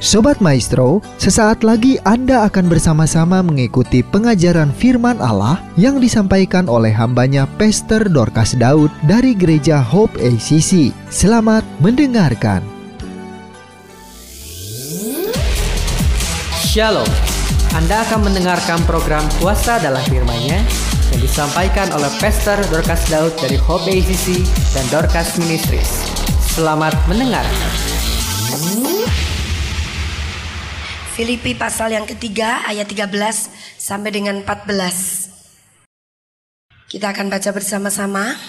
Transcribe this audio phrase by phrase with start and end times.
[0.00, 7.44] Sobat Maestro, sesaat lagi Anda akan bersama-sama mengikuti pengajaran firman Allah yang disampaikan oleh hambanya
[7.60, 10.96] Pastor Dorcas Daud dari Gereja Hope ACC.
[11.12, 12.64] Selamat mendengarkan.
[16.64, 17.04] Shalom,
[17.76, 20.64] Anda akan mendengarkan program Kuasa dalam firman-Nya
[21.12, 26.08] yang disampaikan oleh Pastor Dorcas Daud dari Hope ACC dan Dorcas Ministries.
[26.40, 27.68] Selamat mendengarkan.
[31.20, 33.12] Filipi pasal yang ketiga ayat 13
[33.76, 35.28] sampai dengan 14.
[36.88, 38.40] Kita akan baca bersama-sama.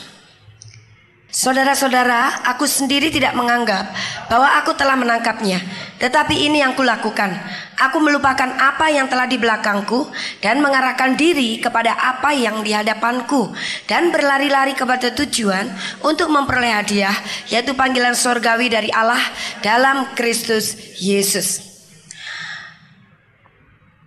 [1.27, 3.91] Saudara-saudara, aku sendiri tidak menganggap
[4.31, 5.59] bahwa aku telah menangkapnya.
[5.99, 7.35] Tetapi ini yang kulakukan.
[7.75, 10.07] Aku melupakan apa yang telah di belakangku
[10.39, 13.51] dan mengarahkan diri kepada apa yang di hadapanku
[13.83, 15.67] dan berlari-lari kepada tujuan
[16.07, 17.19] untuk memperoleh hadiah
[17.51, 19.19] yaitu panggilan sorgawi dari Allah
[19.59, 21.70] dalam Kristus Yesus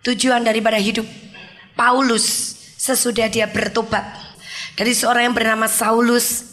[0.04, 1.08] tujuan daripada hidup.
[1.74, 4.04] Paulus sesudah dia bertobat
[4.74, 6.50] dari seorang yang bernama Saulus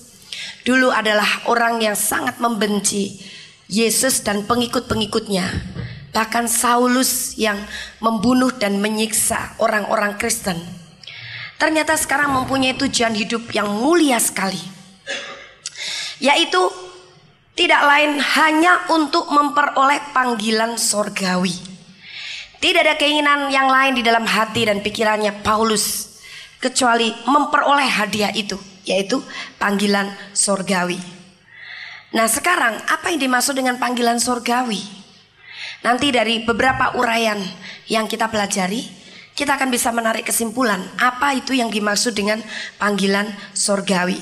[0.61, 3.17] dulu adalah orang yang sangat membenci
[3.65, 5.49] Yesus dan pengikut-pengikutnya.
[6.13, 7.57] Bahkan Saulus yang
[7.97, 10.59] membunuh dan menyiksa orang-orang Kristen.
[11.57, 14.59] Ternyata sekarang mempunyai tujuan hidup yang mulia sekali.
[16.21, 16.61] Yaitu
[17.57, 21.70] tidak lain hanya untuk memperoleh panggilan sorgawi
[22.61, 26.13] tidak ada keinginan yang lain di dalam hati dan pikirannya Paulus
[26.61, 28.53] kecuali memperoleh hadiah itu,
[28.85, 29.17] yaitu
[29.57, 31.01] panggilan sorgawi.
[32.13, 34.77] Nah, sekarang apa yang dimaksud dengan panggilan sorgawi?
[35.81, 37.41] Nanti dari beberapa uraian
[37.89, 38.85] yang kita pelajari,
[39.33, 42.45] kita akan bisa menarik kesimpulan apa itu yang dimaksud dengan
[42.77, 43.25] panggilan
[43.57, 44.21] sorgawi.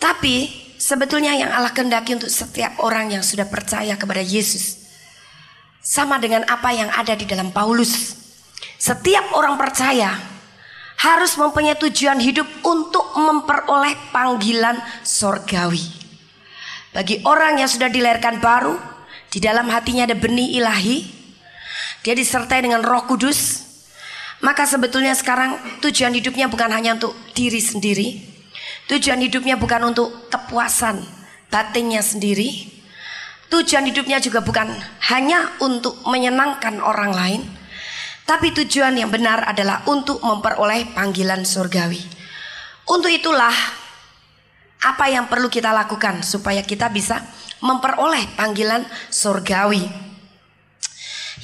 [0.00, 0.48] Tapi
[0.80, 4.83] sebetulnya yang Allah kehendaki untuk setiap orang yang sudah percaya kepada Yesus
[5.84, 8.16] sama dengan apa yang ada di dalam Paulus.
[8.80, 10.16] Setiap orang percaya
[11.04, 15.84] harus mempunyai tujuan hidup untuk memperoleh panggilan sorgawi.
[16.96, 18.72] Bagi orang yang sudah dilahirkan baru,
[19.28, 21.04] di dalam hatinya ada benih ilahi,
[22.00, 23.66] dia disertai dengan roh kudus,
[24.40, 28.22] maka sebetulnya sekarang tujuan hidupnya bukan hanya untuk diri sendiri,
[28.88, 31.02] tujuan hidupnya bukan untuk kepuasan
[31.50, 32.70] batinnya sendiri,
[33.54, 34.66] Tujuan hidupnya juga bukan
[35.14, 37.42] hanya untuk menyenangkan orang lain,
[38.26, 42.02] tapi tujuan yang benar adalah untuk memperoleh panggilan surgawi.
[42.90, 43.54] Untuk itulah
[44.82, 47.22] apa yang perlu kita lakukan supaya kita bisa
[47.62, 49.86] memperoleh panggilan surgawi.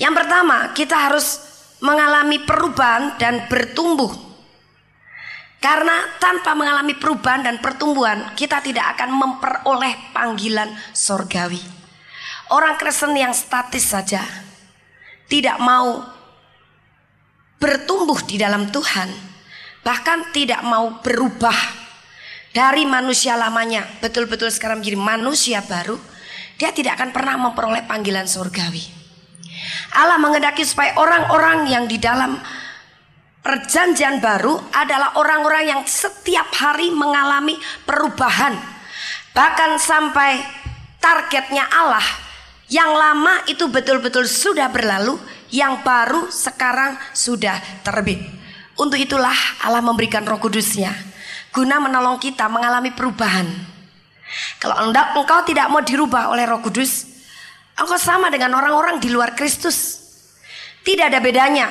[0.02, 1.38] Yang pertama, kita harus
[1.78, 4.10] mengalami perubahan dan bertumbuh.
[5.62, 11.79] Karena tanpa mengalami perubahan dan pertumbuhan, kita tidak akan memperoleh panggilan surgawi.
[12.50, 14.26] Orang Kristen yang statis saja
[15.30, 16.02] tidak mau
[17.62, 19.06] bertumbuh di dalam Tuhan,
[19.86, 21.54] bahkan tidak mau berubah
[22.50, 25.94] dari manusia lamanya, betul-betul sekarang menjadi manusia baru,
[26.58, 28.82] dia tidak akan pernah memperoleh panggilan surgawi.
[29.94, 32.34] Allah mengendaki supaya orang-orang yang di dalam
[33.46, 37.54] perjanjian baru adalah orang-orang yang setiap hari mengalami
[37.86, 38.58] perubahan.
[39.30, 40.42] Bahkan sampai
[40.98, 42.29] targetnya Allah
[42.70, 45.18] yang lama itu betul-betul sudah berlalu,
[45.50, 48.22] yang baru sekarang sudah terbit.
[48.78, 49.34] Untuk itulah
[49.66, 50.94] Allah memberikan roh kudusnya.
[51.50, 53.50] Guna menolong kita mengalami perubahan.
[54.62, 57.10] Kalau anda, engkau tidak mau dirubah oleh roh kudus,
[57.74, 59.98] engkau sama dengan orang-orang di luar Kristus.
[60.86, 61.68] Tidak ada bedanya.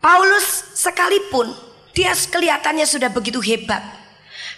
[0.00, 1.52] Paulus sekalipun
[1.92, 3.82] dia kelihatannya sudah begitu hebat.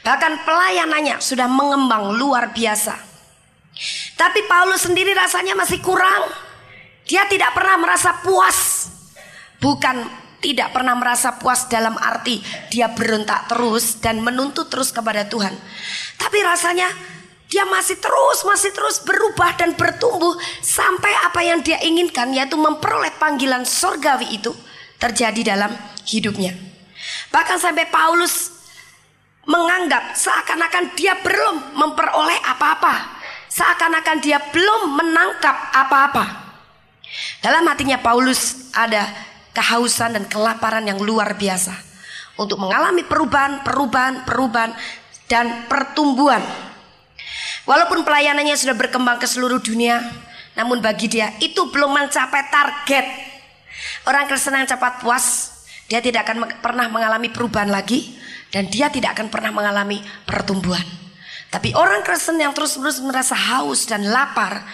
[0.04, 3.11] Bahkan pelayanannya sudah mengembang luar biasa.
[4.16, 6.28] Tapi Paulus sendiri rasanya masih kurang.
[7.08, 8.88] Dia tidak pernah merasa puas.
[9.58, 15.54] Bukan tidak pernah merasa puas dalam arti dia berontak terus dan menuntut terus kepada Tuhan.
[16.18, 16.90] Tapi rasanya
[17.46, 23.14] dia masih terus, masih terus berubah dan bertumbuh sampai apa yang dia inginkan yaitu memperoleh
[23.22, 24.50] panggilan sorgawi itu
[24.98, 25.70] terjadi dalam
[26.02, 26.58] hidupnya.
[27.30, 28.50] Bahkan sampai Paulus
[29.46, 33.21] menganggap seakan-akan dia belum memperoleh apa-apa
[33.52, 36.24] seakan-akan dia belum menangkap apa-apa.
[37.44, 39.04] Dalam hatinya Paulus ada
[39.52, 41.76] kehausan dan kelaparan yang luar biasa
[42.40, 44.72] untuk mengalami perubahan, perubahan, perubahan
[45.28, 46.40] dan pertumbuhan.
[47.68, 50.00] Walaupun pelayanannya sudah berkembang ke seluruh dunia,
[50.56, 53.06] namun bagi dia itu belum mencapai target.
[54.08, 55.52] Orang Kristen yang cepat puas,
[55.86, 58.16] dia tidak akan pernah mengalami perubahan lagi
[58.50, 60.82] dan dia tidak akan pernah mengalami pertumbuhan.
[61.52, 64.64] Tapi orang Kristen yang terus-menerus merasa haus dan lapar,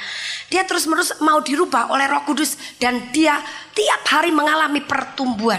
[0.46, 3.34] dia terus-menerus mau dirubah oleh Roh Kudus dan dia
[3.74, 5.58] tiap hari mengalami pertumbuhan.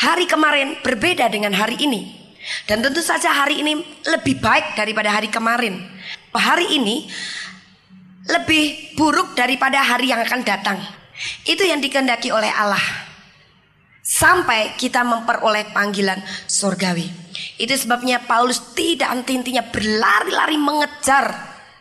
[0.00, 2.16] Hari kemarin berbeda dengan hari ini.
[2.64, 5.76] Dan tentu saja hari ini lebih baik daripada hari kemarin.
[6.32, 7.04] Hari ini
[8.24, 10.80] lebih buruk daripada hari yang akan datang.
[11.44, 12.80] Itu yang dikehendaki oleh Allah.
[14.00, 16.16] Sampai kita memperoleh panggilan
[16.48, 17.27] surgawi.
[17.58, 21.26] Itu sebabnya Paulus tidak henti-hentinya berlari-lari mengejar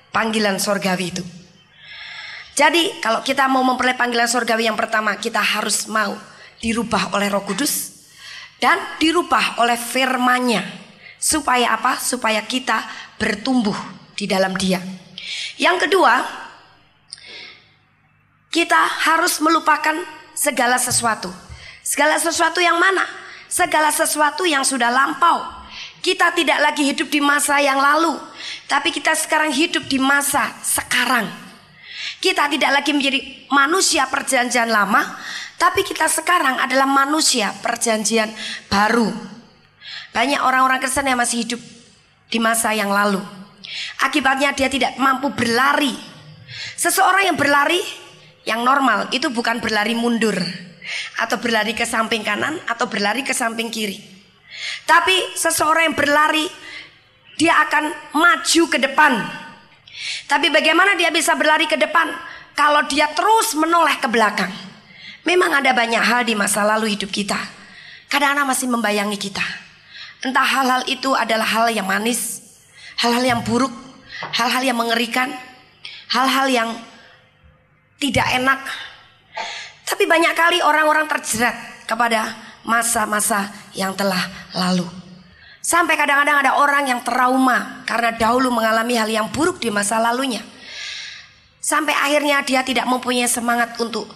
[0.09, 1.23] panggilan surgawi itu.
[2.57, 6.17] Jadi kalau kita mau memperoleh panggilan surgawi yang pertama kita harus mau
[6.57, 7.97] dirubah oleh roh kudus
[8.57, 10.89] dan dirubah oleh firmannya.
[11.17, 11.97] Supaya apa?
[11.97, 12.81] Supaya kita
[13.17, 13.77] bertumbuh
[14.13, 14.81] di dalam dia.
[15.57, 16.13] Yang kedua,
[18.53, 19.97] kita harus melupakan
[20.33, 21.29] segala sesuatu.
[21.81, 23.05] Segala sesuatu yang mana?
[23.47, 25.57] Segala sesuatu yang sudah lampau.
[26.03, 28.15] Kita tidak lagi hidup di masa yang lalu,
[28.67, 31.27] tapi kita sekarang hidup di masa sekarang.
[32.23, 33.19] Kita tidak lagi menjadi
[33.51, 35.03] manusia perjanjian lama,
[35.59, 38.31] tapi kita sekarang adalah manusia perjanjian
[38.71, 39.09] baru.
[40.15, 41.61] Banyak orang-orang Kristen yang masih hidup
[42.31, 43.19] di masa yang lalu.
[43.99, 45.91] Akibatnya dia tidak mampu berlari.
[46.79, 47.81] Seseorang yang berlari
[48.47, 50.39] yang normal itu bukan berlari mundur
[51.21, 53.99] atau berlari ke samping kanan atau berlari ke samping kiri.
[54.87, 56.45] Tapi seseorang yang berlari
[57.37, 59.13] dia akan maju ke depan.
[60.25, 62.09] Tapi bagaimana dia bisa berlari ke depan
[62.57, 64.49] kalau dia terus menoleh ke belakang?
[65.27, 67.37] Memang ada banyak hal di masa lalu hidup kita.
[68.07, 69.43] Kadang-kadang masih membayangi kita.
[70.23, 72.41] Entah hal-hal itu adalah hal yang manis,
[72.97, 73.69] hal-hal yang buruk,
[74.33, 75.29] hal-hal yang mengerikan,
[76.09, 76.69] hal-hal yang
[78.01, 78.59] tidak enak.
[79.87, 82.35] Tapi banyak kali orang-orang terjerat kepada
[82.67, 84.19] masa-masa yang telah
[84.51, 84.83] lalu.
[85.63, 90.43] Sampai kadang-kadang ada orang yang trauma karena dahulu mengalami hal yang buruk di masa lalunya.
[91.63, 94.07] Sampai akhirnya dia tidak mempunyai semangat untuk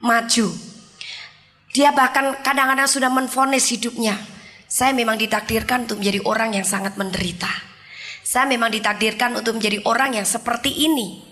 [0.00, 0.48] maju.
[1.72, 4.16] Dia bahkan kadang-kadang sudah menfonis hidupnya.
[4.68, 7.48] Saya memang ditakdirkan untuk menjadi orang yang sangat menderita.
[8.20, 11.24] Saya memang ditakdirkan untuk menjadi orang yang seperti ini.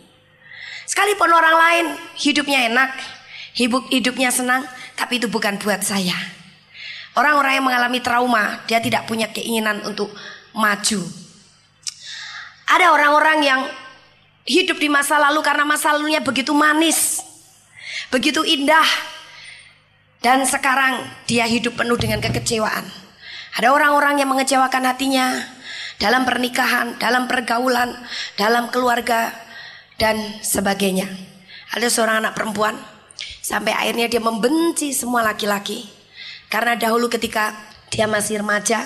[0.89, 1.87] Sekalipun orang lain
[2.17, 3.16] hidupnya enak,
[3.57, 6.15] hidup hidupnya senang, tapi itu bukan buat saya.
[7.17, 10.13] Orang-orang yang mengalami trauma, dia tidak punya keinginan untuk
[10.53, 11.01] maju.
[12.69, 13.61] Ada orang-orang yang
[14.45, 17.25] hidup di masa lalu karena masa lalunya begitu manis,
[18.13, 18.85] begitu indah,
[20.21, 22.85] dan sekarang dia hidup penuh dengan kekecewaan.
[23.57, 25.41] Ada orang-orang yang mengecewakan hatinya
[25.97, 27.97] dalam pernikahan, dalam pergaulan,
[28.37, 29.33] dalam keluarga,
[29.97, 31.09] dan sebagainya.
[31.73, 32.77] Ada seorang anak perempuan
[33.47, 35.87] sampai akhirnya dia membenci semua laki-laki
[36.51, 37.55] karena dahulu ketika
[37.95, 38.83] dia masih remaja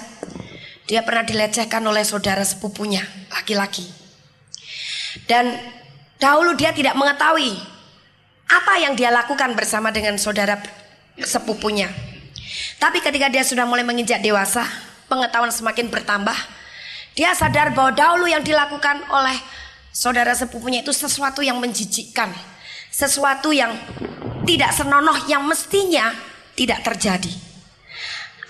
[0.84, 3.86] dia pernah dilecehkan oleh saudara sepupunya laki-laki.
[5.30, 5.54] Dan
[6.18, 7.54] dahulu dia tidak mengetahui
[8.50, 10.58] apa yang dia lakukan bersama dengan saudara
[11.22, 11.86] sepupunya.
[12.82, 14.66] Tapi ketika dia sudah mulai menginjak dewasa,
[15.06, 16.34] pengetahuan semakin bertambah.
[17.14, 19.38] Dia sadar bahwa dahulu yang dilakukan oleh
[19.94, 22.34] saudara sepupunya itu sesuatu yang menjijikkan,
[22.90, 23.78] sesuatu yang
[24.50, 26.10] tidak senonoh yang mestinya
[26.58, 27.30] tidak terjadi.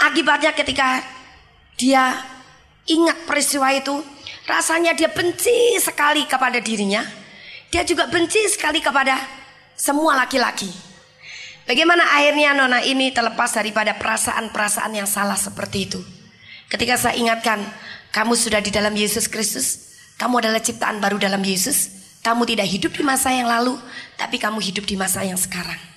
[0.01, 1.05] Akibatnya ketika
[1.77, 2.17] dia
[2.89, 4.01] ingat peristiwa itu,
[4.49, 7.05] rasanya dia benci sekali kepada dirinya.
[7.69, 9.21] Dia juga benci sekali kepada
[9.77, 10.73] semua laki-laki.
[11.69, 16.01] Bagaimana akhirnya nona ini terlepas daripada perasaan-perasaan yang salah seperti itu.
[16.73, 17.61] Ketika saya ingatkan,
[18.11, 22.01] kamu sudah di dalam Yesus Kristus, kamu adalah ciptaan baru dalam Yesus.
[22.25, 23.77] Kamu tidak hidup di masa yang lalu,
[24.17, 25.90] tapi kamu hidup di masa yang sekarang.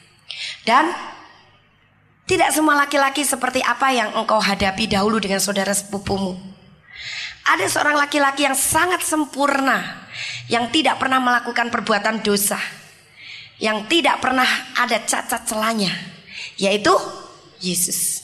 [0.64, 0.92] Dan
[2.24, 6.40] tidak semua laki-laki seperti apa yang engkau hadapi dahulu dengan saudara sepupumu.
[7.44, 10.08] Ada seorang laki-laki yang sangat sempurna,
[10.48, 12.56] yang tidak pernah melakukan perbuatan dosa,
[13.60, 14.48] yang tidak pernah
[14.80, 15.92] ada cacat celanya,
[16.56, 16.96] yaitu
[17.60, 18.24] Yesus.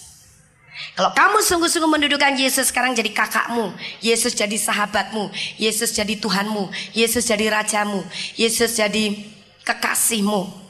[0.95, 5.27] Kalau kamu sungguh-sungguh mendudukan Yesus sekarang jadi kakakmu, Yesus jadi sahabatmu,
[5.59, 8.03] Yesus jadi Tuhanmu, Yesus jadi rajamu,
[8.39, 9.27] Yesus jadi
[9.67, 10.68] kekasihmu.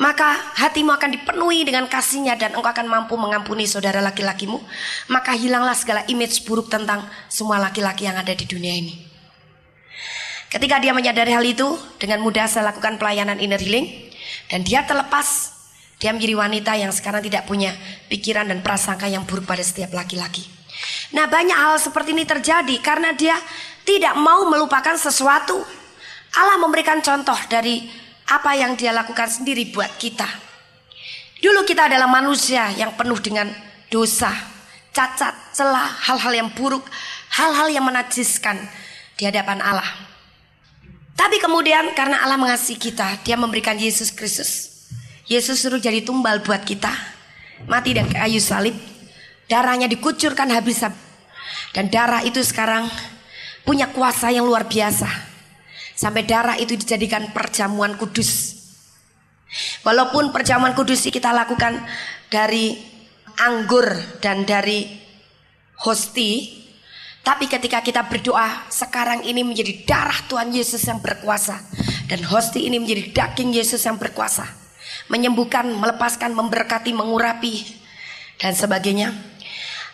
[0.00, 4.56] Maka hatimu akan dipenuhi dengan kasihnya dan engkau akan mampu mengampuni saudara laki-lakimu.
[5.12, 8.96] Maka hilanglah segala image buruk tentang semua laki-laki yang ada di dunia ini.
[10.48, 14.08] Ketika dia menyadari hal itu, dengan mudah saya lakukan pelayanan inner healing.
[14.48, 15.52] Dan dia terlepas
[16.00, 17.76] dia menjadi wanita yang sekarang tidak punya
[18.08, 20.42] pikiran dan prasangka yang buruk pada setiap laki-laki.
[21.12, 23.36] Nah banyak hal seperti ini terjadi karena dia
[23.84, 25.60] tidak mau melupakan sesuatu.
[26.40, 27.84] Allah memberikan contoh dari
[28.30, 30.26] apa yang dia lakukan sendiri buat kita.
[31.42, 33.50] Dulu kita adalah manusia yang penuh dengan
[33.90, 34.30] dosa,
[34.94, 36.86] cacat, celah, hal-hal yang buruk,
[37.34, 38.56] hal-hal yang menajiskan.
[39.20, 39.84] di hadapan Allah.
[41.12, 44.80] Tapi kemudian karena Allah mengasihi kita, dia memberikan Yesus Kristus.
[45.28, 46.88] Yesus suruh jadi tumbal buat kita.
[47.68, 48.72] Mati dan kayu salib.
[49.44, 50.96] Darahnya dikucurkan habis-habis.
[51.76, 52.88] Dan darah itu sekarang
[53.68, 55.29] punya kuasa yang luar biasa.
[56.00, 58.56] Sampai darah itu dijadikan perjamuan kudus.
[59.84, 61.76] Walaupun perjamuan kudus kita lakukan
[62.32, 62.72] dari
[63.36, 63.84] anggur
[64.24, 64.88] dan dari
[65.84, 66.56] hosti,
[67.20, 71.60] tapi ketika kita berdoa, sekarang ini menjadi darah Tuhan Yesus yang berkuasa.
[72.08, 74.48] Dan hosti ini menjadi daging Yesus yang berkuasa.
[75.12, 77.60] Menyembuhkan, melepaskan, memberkati, mengurapi,
[78.40, 79.29] dan sebagainya.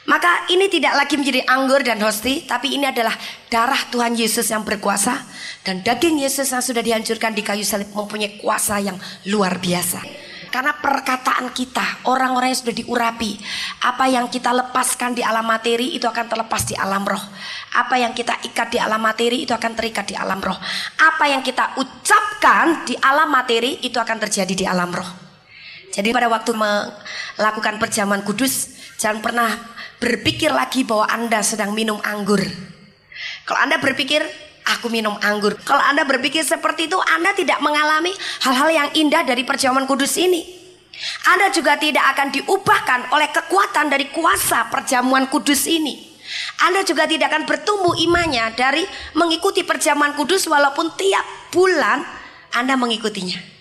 [0.06, 3.12] Maka ini tidak lagi menjadi anggur dan hosti, tapi ini adalah
[3.50, 5.18] darah Tuhan Yesus yang berkuasa.
[5.66, 8.94] Dan daging Yesus yang sudah dihancurkan di kayu salib mempunyai kuasa yang
[9.26, 9.98] luar biasa.
[10.46, 13.34] Karena perkataan kita, orang-orang yang sudah diurapi,
[13.82, 17.20] apa yang kita lepaskan di alam materi itu akan terlepas di alam roh.
[17.74, 20.56] Apa yang kita ikat di alam materi itu akan terikat di alam roh.
[21.02, 25.10] Apa yang kita ucapkan di alam materi itu akan terjadi di alam roh.
[25.92, 32.42] Jadi pada waktu melakukan perjamuan kudus, jangan pernah berpikir lagi bahwa Anda sedang minum anggur.
[33.48, 34.22] Kalau Anda berpikir
[34.66, 35.54] aku minum anggur.
[35.62, 38.12] Kalau Anda berpikir seperti itu, Anda tidak mengalami
[38.42, 40.42] hal-hal yang indah dari perjamuan kudus ini.
[41.28, 46.16] Anda juga tidak akan diubahkan oleh kekuatan dari kuasa perjamuan kudus ini.
[46.66, 48.82] Anda juga tidak akan bertumbuh imannya dari
[49.14, 51.22] mengikuti perjamuan kudus walaupun tiap
[51.54, 52.02] bulan
[52.50, 53.55] Anda mengikutinya.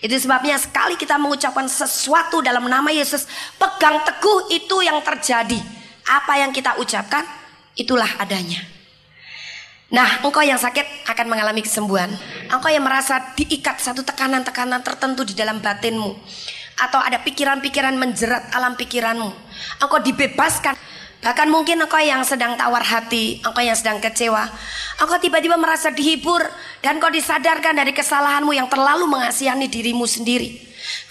[0.00, 3.28] Itu sebabnya sekali kita mengucapkan sesuatu dalam nama Yesus,
[3.60, 5.60] pegang teguh itu yang terjadi.
[6.08, 7.22] Apa yang kita ucapkan,
[7.76, 8.64] itulah adanya.
[9.90, 12.08] Nah, engkau yang sakit akan mengalami kesembuhan.
[12.48, 16.16] Engkau yang merasa diikat satu tekanan-tekanan tertentu di dalam batinmu.
[16.80, 19.28] Atau ada pikiran-pikiran menjerat alam pikiranmu.
[19.84, 20.79] Engkau dibebaskan.
[21.20, 24.48] Bahkan mungkin engkau yang sedang tawar hati, engkau yang sedang kecewa.
[24.96, 26.40] Engkau tiba-tiba merasa dihibur
[26.80, 30.56] dan engkau disadarkan dari kesalahanmu yang terlalu mengasihani dirimu sendiri.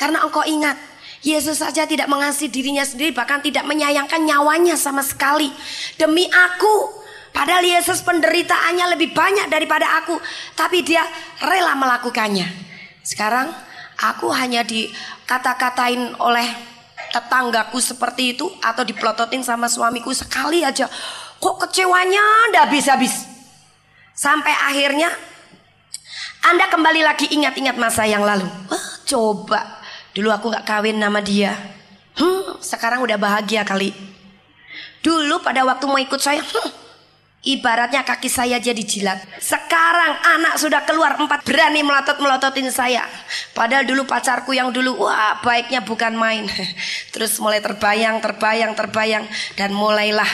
[0.01, 0.75] Karena engkau ingat,
[1.21, 5.53] Yesus saja tidak mengasihi dirinya sendiri bahkan tidak menyayangkan nyawanya sama sekali.
[5.99, 6.99] Demi aku,
[7.29, 10.17] Padahal Yesus penderitaannya lebih banyak daripada aku,
[10.57, 11.05] tapi dia
[11.39, 12.49] rela melakukannya.
[13.05, 13.53] Sekarang
[14.01, 16.49] aku hanya dikata-katain oleh
[17.11, 20.89] tetanggaku seperti itu atau dipelototin sama suamiku sekali aja.
[21.39, 23.25] Kok kecewanya ndak habis-habis.
[24.15, 25.07] Sampai akhirnya
[26.43, 28.47] Anda kembali lagi ingat-ingat masa yang lalu.
[29.09, 29.79] Coba
[30.15, 31.55] dulu aku nggak kawin nama dia.
[32.19, 33.95] Hmm, sekarang udah bahagia kali.
[34.99, 36.69] Dulu pada waktu mau ikut saya, hmm,
[37.39, 39.24] Ibaratnya kaki saya jadi jilat.
[39.39, 43.08] Sekarang anak sudah keluar empat berani melotot-melototin saya.
[43.55, 46.51] Padahal dulu pacarku yang dulu wah baiknya bukan main.
[47.15, 49.24] Terus mulai terbayang, terbayang, terbayang
[49.55, 50.27] dan mulailah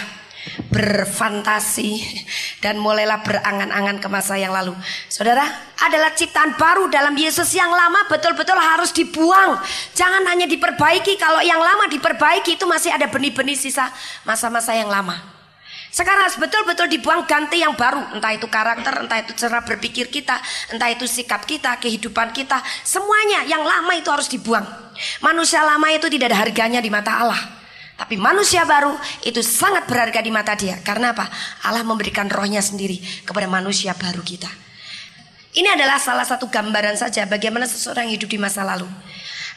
[0.74, 2.02] berfantasi
[2.66, 4.74] dan mulailah berangan-angan ke masa yang lalu.
[5.06, 5.46] Saudara,
[5.86, 9.62] adalah ciptaan baru dalam Yesus yang lama betul-betul harus dibuang.
[9.94, 13.94] Jangan hanya diperbaiki, kalau yang lama diperbaiki itu masih ada benih-benih sisa
[14.26, 15.35] masa-masa yang lama.
[15.96, 18.20] Sekarang harus betul-betul dibuang ganti yang baru.
[18.20, 20.36] Entah itu karakter, entah itu cara berpikir kita,
[20.76, 22.60] entah itu sikap kita, kehidupan kita.
[22.84, 24.68] Semuanya yang lama itu harus dibuang.
[25.24, 27.40] Manusia lama itu tidak ada harganya di mata Allah.
[27.96, 28.92] Tapi manusia baru
[29.24, 30.84] itu sangat berharga di mata dia.
[30.84, 31.32] Karena apa?
[31.64, 34.52] Allah memberikan rohnya sendiri kepada manusia baru kita.
[35.56, 38.84] Ini adalah salah satu gambaran saja bagaimana seseorang hidup di masa lalu.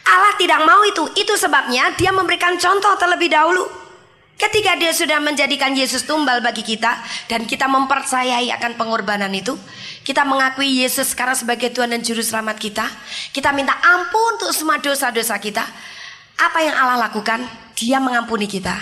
[0.06, 1.02] Allah tidak mau itu.
[1.18, 3.87] Itu sebabnya dia memberikan contoh terlebih dahulu.
[4.38, 9.58] Ketika dia sudah menjadikan Yesus tumbal bagi kita dan kita mempercayai akan pengorbanan itu,
[10.06, 12.86] kita mengakui Yesus sekarang sebagai Tuhan dan Juru Selamat kita,
[13.34, 15.66] kita minta ampun untuk semua dosa-dosa kita.
[16.38, 17.42] Apa yang Allah lakukan?
[17.74, 18.78] Dia mengampuni kita.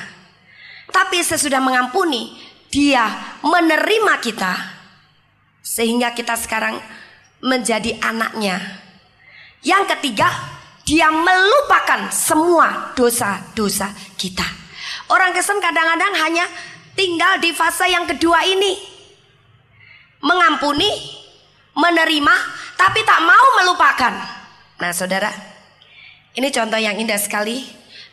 [0.93, 2.37] Tapi sesudah mengampuni,
[2.69, 3.09] dia
[3.41, 4.53] menerima kita
[5.65, 6.77] sehingga kita sekarang
[7.41, 8.61] menjadi anaknya.
[9.65, 10.29] Yang ketiga,
[10.85, 14.66] dia melupakan semua dosa-dosa kita.
[15.07, 16.45] Orang Kristen kadang-kadang hanya
[16.99, 18.75] tinggal di fase yang kedua ini.
[20.25, 20.91] Mengampuni,
[21.77, 22.35] menerima,
[22.75, 24.15] tapi tak mau melupakan.
[24.83, 25.31] Nah saudara,
[26.35, 27.63] ini contoh yang indah sekali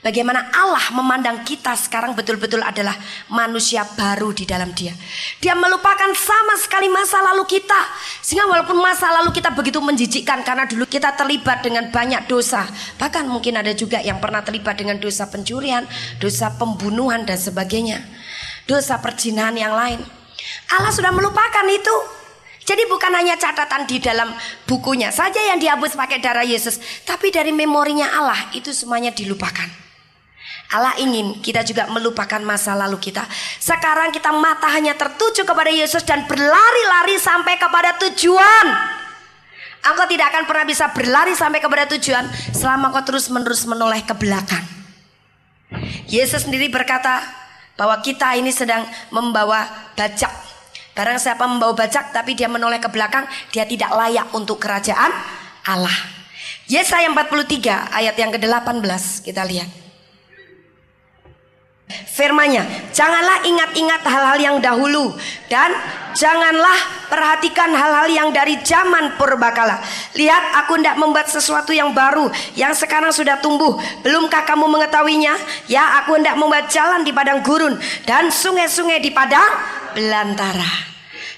[0.04, 2.92] Bagaimana Allah memandang kita sekarang betul-betul adalah
[3.32, 4.92] manusia baru di dalam dia.
[5.40, 7.80] Dia melupakan sama sekali masa lalu kita.
[8.20, 12.68] Sehingga walaupun masa lalu kita begitu menjijikkan karena dulu kita terlibat dengan banyak dosa.
[13.00, 15.88] Bahkan mungkin ada juga yang pernah terlibat dengan dosa pencurian,
[16.20, 18.04] dosa pembunuhan dan sebagainya.
[18.68, 20.04] Dosa perjinahan yang lain.
[20.76, 21.96] Allah sudah melupakan itu.
[22.68, 24.36] Jadi bukan hanya catatan di dalam
[24.68, 29.83] bukunya saja yang dihapus pakai darah Yesus, tapi dari memorinya Allah itu semuanya dilupakan.
[30.72, 33.28] Allah ingin kita juga melupakan masa lalu kita.
[33.62, 38.66] Sekarang kita mata hanya tertuju kepada Yesus dan berlari-lari sampai kepada tujuan.
[39.84, 42.24] Engkau tidak akan pernah bisa berlari sampai kepada tujuan
[42.56, 44.64] selama kau terus-menerus menoleh ke belakang.
[46.08, 47.20] Yesus sendiri berkata
[47.76, 49.68] bahwa kita ini sedang membawa
[50.00, 50.32] bajak.
[50.96, 55.12] Barang siapa membawa bajak tapi dia menoleh ke belakang, dia tidak layak untuk kerajaan
[55.68, 55.98] Allah.
[56.72, 59.83] Yesaya 43 ayat yang ke-18 kita lihat.
[61.84, 62.64] Firmanya,
[62.96, 65.14] janganlah ingat-ingat hal-hal yang dahulu
[65.52, 65.74] dan
[66.16, 66.78] janganlah
[67.12, 69.84] perhatikan hal-hal yang dari zaman purbakala.
[70.16, 73.76] Lihat, aku tidak membuat sesuatu yang baru yang sekarang sudah tumbuh.
[74.00, 75.36] Belumkah kamu mengetahuinya?
[75.68, 77.76] Ya, aku tidak membuat jalan di padang gurun
[78.08, 79.52] dan sungai-sungai di padang
[79.92, 80.88] belantara.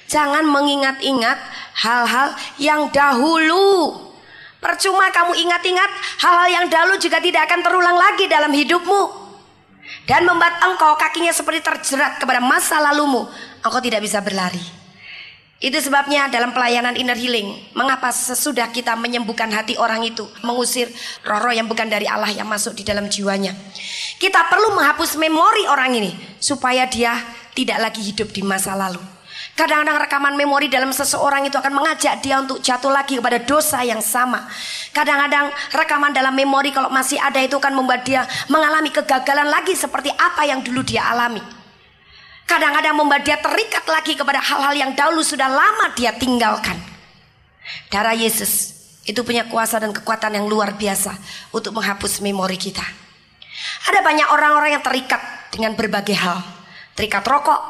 [0.06, 1.40] Jangan mengingat-ingat
[1.82, 3.98] hal-hal yang dahulu.
[4.62, 5.90] Percuma kamu ingat-ingat
[6.22, 9.25] hal-hal yang dahulu juga tidak akan terulang lagi dalam hidupmu
[10.06, 13.26] dan membuat engkau kakinya seperti terjerat kepada masa lalumu,
[13.66, 14.62] engkau tidak bisa berlari.
[15.56, 20.92] Itu sebabnya dalam pelayanan inner healing, mengapa sesudah kita menyembuhkan hati orang itu, mengusir
[21.24, 23.56] roh-roh yang bukan dari Allah yang masuk di dalam jiwanya.
[24.20, 26.12] Kita perlu menghapus memori orang ini
[26.44, 27.16] supaya dia
[27.56, 29.15] tidak lagi hidup di masa lalu.
[29.56, 34.04] Kadang-kadang rekaman memori dalam seseorang itu akan mengajak dia untuk jatuh lagi kepada dosa yang
[34.04, 34.52] sama.
[34.92, 40.12] Kadang-kadang rekaman dalam memori kalau masih ada itu akan membuat dia mengalami kegagalan lagi seperti
[40.12, 41.40] apa yang dulu dia alami.
[42.44, 46.76] Kadang-kadang membuat dia terikat lagi kepada hal-hal yang dahulu sudah lama dia tinggalkan.
[47.88, 48.76] Darah Yesus
[49.08, 51.16] itu punya kuasa dan kekuatan yang luar biasa
[51.56, 52.84] untuk menghapus memori kita.
[53.88, 56.44] Ada banyak orang-orang yang terikat dengan berbagai hal.
[56.92, 57.62] Terikat rokok,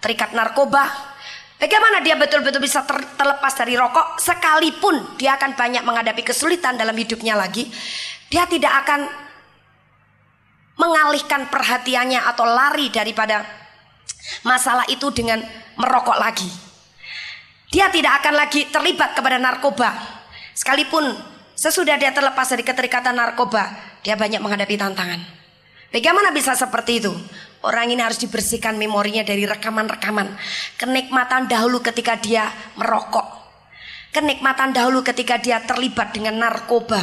[0.00, 1.13] terikat narkoba,
[1.54, 6.92] Bagaimana dia betul-betul bisa ter terlepas dari rokok sekalipun dia akan banyak menghadapi kesulitan dalam
[6.92, 7.70] hidupnya lagi.
[8.28, 9.06] Dia tidak akan
[10.74, 13.46] mengalihkan perhatiannya atau lari daripada
[14.42, 15.38] masalah itu dengan
[15.78, 16.50] merokok lagi.
[17.70, 19.94] Dia tidak akan lagi terlibat kepada narkoba.
[20.54, 21.14] Sekalipun
[21.54, 23.70] sesudah dia terlepas dari keterikatan narkoba,
[24.02, 25.43] dia banyak menghadapi tantangan.
[25.94, 27.14] Bagaimana bisa seperti itu?
[27.62, 30.26] Orang ini harus dibersihkan memorinya dari rekaman-rekaman.
[30.74, 33.22] Kenikmatan dahulu ketika dia merokok.
[34.10, 36.98] Kenikmatan dahulu ketika dia terlibat dengan narkoba.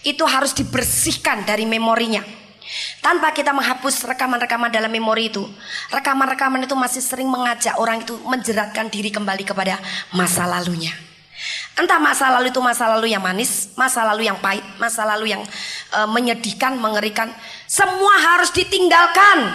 [0.00, 2.24] Itu harus dibersihkan dari memorinya.
[3.04, 5.44] Tanpa kita menghapus rekaman-rekaman dalam memori itu.
[5.92, 9.76] Rekaman-rekaman itu masih sering mengajak orang itu menjeratkan diri kembali kepada
[10.16, 10.96] masa lalunya.
[11.74, 15.42] Entah masa lalu itu masa lalu yang manis, masa lalu yang pahit, masa lalu yang
[15.90, 17.26] uh, menyedihkan, mengerikan.
[17.66, 19.50] Semua harus ditinggalkan.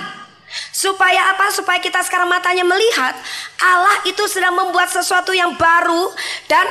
[0.73, 1.47] Supaya apa?
[1.55, 3.15] Supaya kita sekarang matanya melihat
[3.63, 6.11] Allah itu sedang membuat sesuatu yang baru
[6.49, 6.65] dan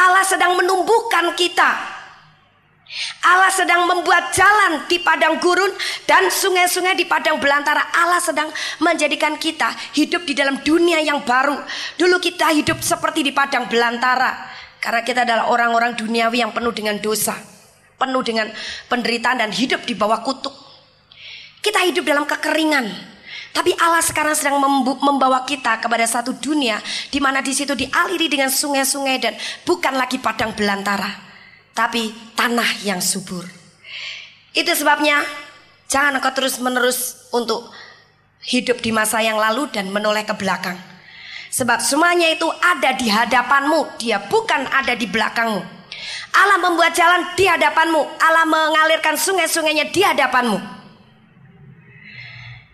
[0.00, 1.96] Allah sedang menumbuhkan kita.
[3.26, 5.74] Allah sedang membuat jalan di padang gurun
[6.06, 7.82] dan sungai-sungai di padang belantara.
[7.92, 11.58] Allah sedang menjadikan kita hidup di dalam dunia yang baru.
[11.98, 14.55] Dulu kita hidup seperti di padang belantara
[14.86, 17.34] karena kita adalah orang-orang duniawi yang penuh dengan dosa,
[17.98, 18.46] penuh dengan
[18.86, 20.54] penderitaan dan hidup di bawah kutuk.
[21.58, 22.86] Kita hidup dalam kekeringan,
[23.50, 24.62] tapi Allah sekarang sedang
[25.02, 26.78] membawa kita kepada satu dunia
[27.10, 29.34] di mana di situ dialiri dengan sungai-sungai dan
[29.66, 31.10] bukan lagi padang belantara,
[31.74, 33.42] tapi tanah yang subur.
[34.54, 35.18] Itu sebabnya
[35.90, 37.74] jangan engkau terus-menerus untuk
[38.46, 40.78] hidup di masa yang lalu dan menoleh ke belakang.
[41.56, 45.64] Sebab semuanya itu ada di hadapanmu, dia bukan ada di belakangmu.
[46.36, 50.60] Allah membuat jalan di hadapanmu, Allah mengalirkan sungai-sungainya di hadapanmu.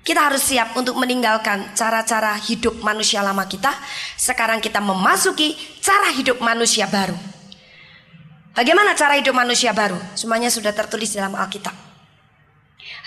[0.03, 3.71] Kita harus siap untuk meninggalkan cara-cara hidup manusia lama kita.
[4.19, 7.15] Sekarang kita memasuki cara hidup manusia baru.
[8.51, 9.95] Bagaimana cara hidup manusia baru?
[10.19, 11.73] Semuanya sudah tertulis dalam Alkitab.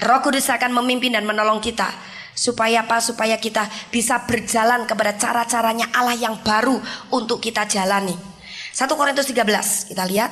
[0.08, 3.00] Roh Kudus akan memimpin dan menolong kita supaya apa?
[3.00, 6.78] Supaya kita bisa berjalan kepada cara-caranya Allah yang baru
[7.10, 8.14] untuk kita jalani.
[8.76, 10.32] 1 Korintus 13, kita lihat.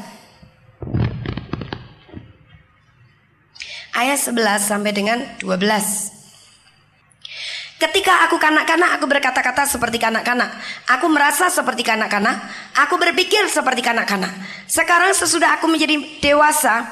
[3.95, 6.11] Ayat 11 sampai dengan 12.
[7.83, 10.55] Ketika aku kanak-kanak, aku berkata-kata seperti kanak-kanak.
[10.87, 12.39] Aku merasa seperti kanak-kanak.
[12.87, 14.31] Aku berpikir seperti kanak-kanak.
[14.71, 16.87] Sekarang sesudah aku menjadi dewasa,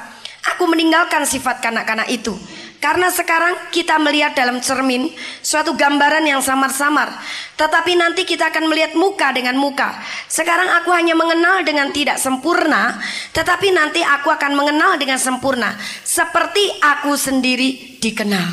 [0.52, 2.36] aku meninggalkan sifat kanak-kanak itu.
[2.82, 5.06] Karena sekarang kita melihat dalam cermin
[5.38, 7.14] suatu gambaran yang samar-samar.
[7.54, 10.02] Tetapi nanti kita akan melihat muka dengan muka.
[10.26, 12.98] Sekarang aku hanya mengenal dengan tidak sempurna.
[13.30, 15.78] Tetapi nanti aku akan mengenal dengan sempurna.
[16.02, 18.50] Seperti aku sendiri dikenal.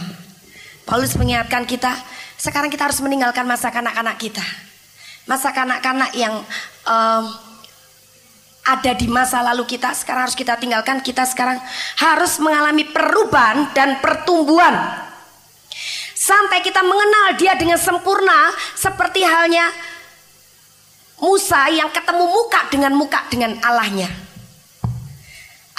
[0.85, 1.97] Paulus mengingatkan kita
[2.37, 4.45] sekarang kita harus meninggalkan masa kanak-kanak kita.
[5.25, 6.37] Masa kanak-kanak yang
[6.85, 7.48] um,
[8.69, 11.01] ada di masa lalu kita sekarang harus kita tinggalkan.
[11.01, 11.57] Kita sekarang
[11.97, 15.05] harus mengalami perubahan dan pertumbuhan.
[16.13, 19.71] Sampai kita mengenal dia dengan sempurna seperti halnya
[21.19, 24.07] Musa yang ketemu muka dengan muka dengan Allahnya.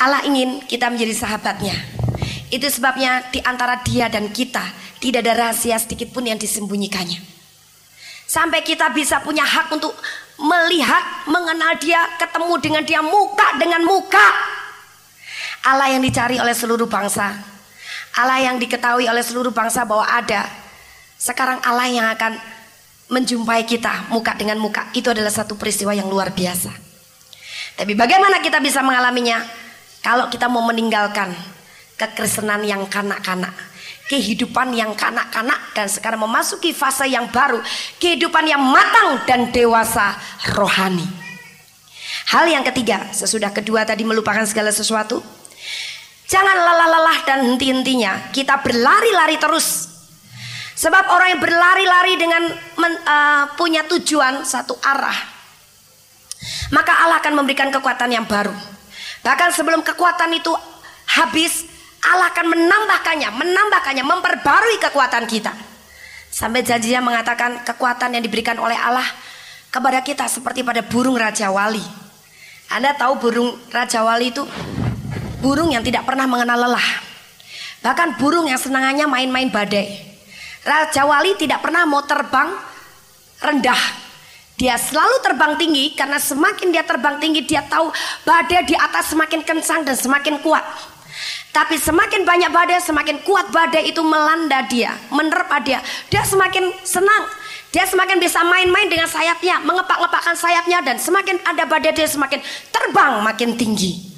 [0.01, 1.77] Allah ingin kita menjadi sahabatnya.
[2.51, 4.65] Itu sebabnya di antara dia dan kita
[5.01, 7.21] tidak ada rahasia sedikit pun yang disembunyikannya.
[8.29, 9.97] Sampai kita bisa punya hak untuk
[10.41, 14.29] melihat, mengenal dia, ketemu dengan dia muka dengan muka.
[15.69, 17.37] Allah yang dicari oleh seluruh bangsa.
[18.17, 20.49] Allah yang diketahui oleh seluruh bangsa bahwa ada.
[21.21, 22.41] Sekarang Allah yang akan
[23.13, 24.89] menjumpai kita muka dengan muka.
[24.97, 26.73] Itu adalah satu peristiwa yang luar biasa.
[27.77, 29.45] Tapi bagaimana kita bisa mengalaminya?
[30.01, 31.29] Kalau kita mau meninggalkan
[32.01, 33.53] kekristenan yang kanak-kanak,
[34.11, 37.63] kehidupan yang kanak-kanak dan sekarang memasuki fase yang baru,
[38.03, 40.19] kehidupan yang matang dan dewasa
[40.59, 41.07] rohani.
[42.35, 45.23] Hal yang ketiga, sesudah kedua tadi melupakan segala sesuatu,
[46.27, 48.35] jangan lelah-lelah dan henti-hentinya.
[48.35, 49.87] Kita berlari-lari terus.
[50.75, 52.43] Sebab orang yang berlari-lari dengan
[52.81, 55.15] men, uh, punya tujuan satu arah,
[56.73, 58.55] maka Allah akan memberikan kekuatan yang baru.
[59.21, 60.51] Bahkan sebelum kekuatan itu
[61.21, 61.69] habis,
[62.01, 65.53] Allah akan menambahkannya, menambahkannya, memperbarui kekuatan kita.
[66.31, 69.05] Sampai janjinya mengatakan kekuatan yang diberikan oleh Allah
[69.69, 71.83] kepada kita seperti pada burung Raja Wali.
[72.71, 74.47] Anda tahu burung Raja Wali itu
[75.45, 76.89] burung yang tidak pernah mengenal lelah.
[77.85, 79.91] Bahkan burung yang senangannya main-main badai.
[80.65, 82.53] Raja Wali tidak pernah mau terbang
[83.41, 84.01] rendah
[84.61, 87.89] dia selalu terbang tinggi karena semakin dia terbang tinggi dia tahu
[88.29, 90.61] badai di atas semakin kencang dan semakin kuat.
[91.51, 95.83] Tapi semakin banyak badai, semakin kuat badai itu melanda dia, menerpa dia.
[96.07, 97.27] Dia semakin senang.
[97.75, 102.39] Dia semakin bisa main-main dengan sayapnya, mengepak-ngepakkan sayapnya dan semakin ada badai dia semakin
[102.71, 104.11] terbang makin tinggi.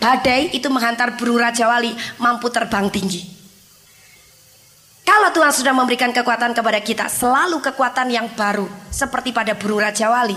[0.00, 3.24] Badai itu menghantar burung Raja Wali mampu terbang tinggi.
[5.04, 10.08] Kalau Tuhan sudah memberikan kekuatan kepada kita, selalu kekuatan yang baru, seperti pada burung Raja
[10.08, 10.36] Wali.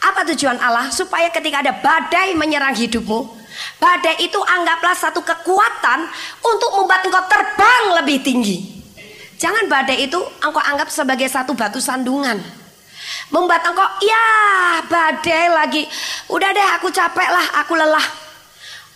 [0.00, 0.88] Apa tujuan Allah?
[0.88, 3.35] Supaya ketika ada badai menyerang hidupmu,
[3.80, 6.08] badai itu anggaplah satu kekuatan
[6.40, 8.56] untuk membuat engkau terbang lebih tinggi.
[9.36, 12.40] Jangan badai itu engkau anggap sebagai satu batu sandungan.
[13.28, 14.26] Membuat engkau, ya
[14.88, 15.82] badai lagi.
[16.32, 18.06] Udah deh aku capek lah, aku lelah.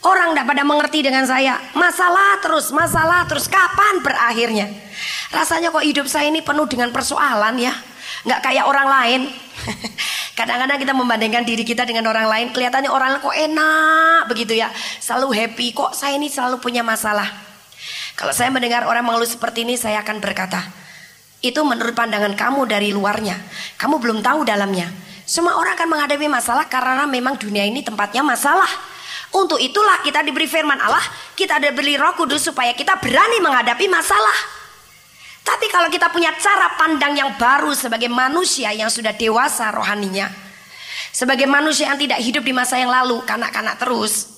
[0.01, 1.61] Orang tidak pada mengerti dengan saya.
[1.77, 3.45] Masalah terus, masalah terus.
[3.45, 4.73] Kapan berakhirnya?
[5.29, 7.77] Rasanya kok hidup saya ini penuh dengan persoalan ya.
[8.25, 9.21] Nggak kayak orang lain.
[10.39, 12.47] Kadang-kadang kita membandingkan diri kita dengan orang lain.
[12.55, 14.69] Kelihatannya orang lain kok enak begitu ya.
[15.03, 15.67] Selalu happy.
[15.77, 17.29] Kok saya ini selalu punya masalah.
[18.17, 20.61] Kalau saya mendengar orang mengeluh seperti ini, saya akan berkata,
[21.41, 23.37] itu menurut pandangan kamu dari luarnya.
[23.81, 24.93] Kamu belum tahu dalamnya.
[25.25, 28.69] Semua orang akan menghadapi masalah karena memang dunia ini tempatnya masalah.
[29.31, 31.01] Untuk itulah kita diberi firman Allah,
[31.39, 34.60] kita diberi roh kudus supaya kita berani menghadapi masalah.
[35.51, 40.31] Tapi kalau kita punya cara pandang yang baru sebagai manusia yang sudah dewasa rohaninya.
[41.11, 44.31] Sebagai manusia yang tidak hidup di masa yang lalu, kanak-kanak terus.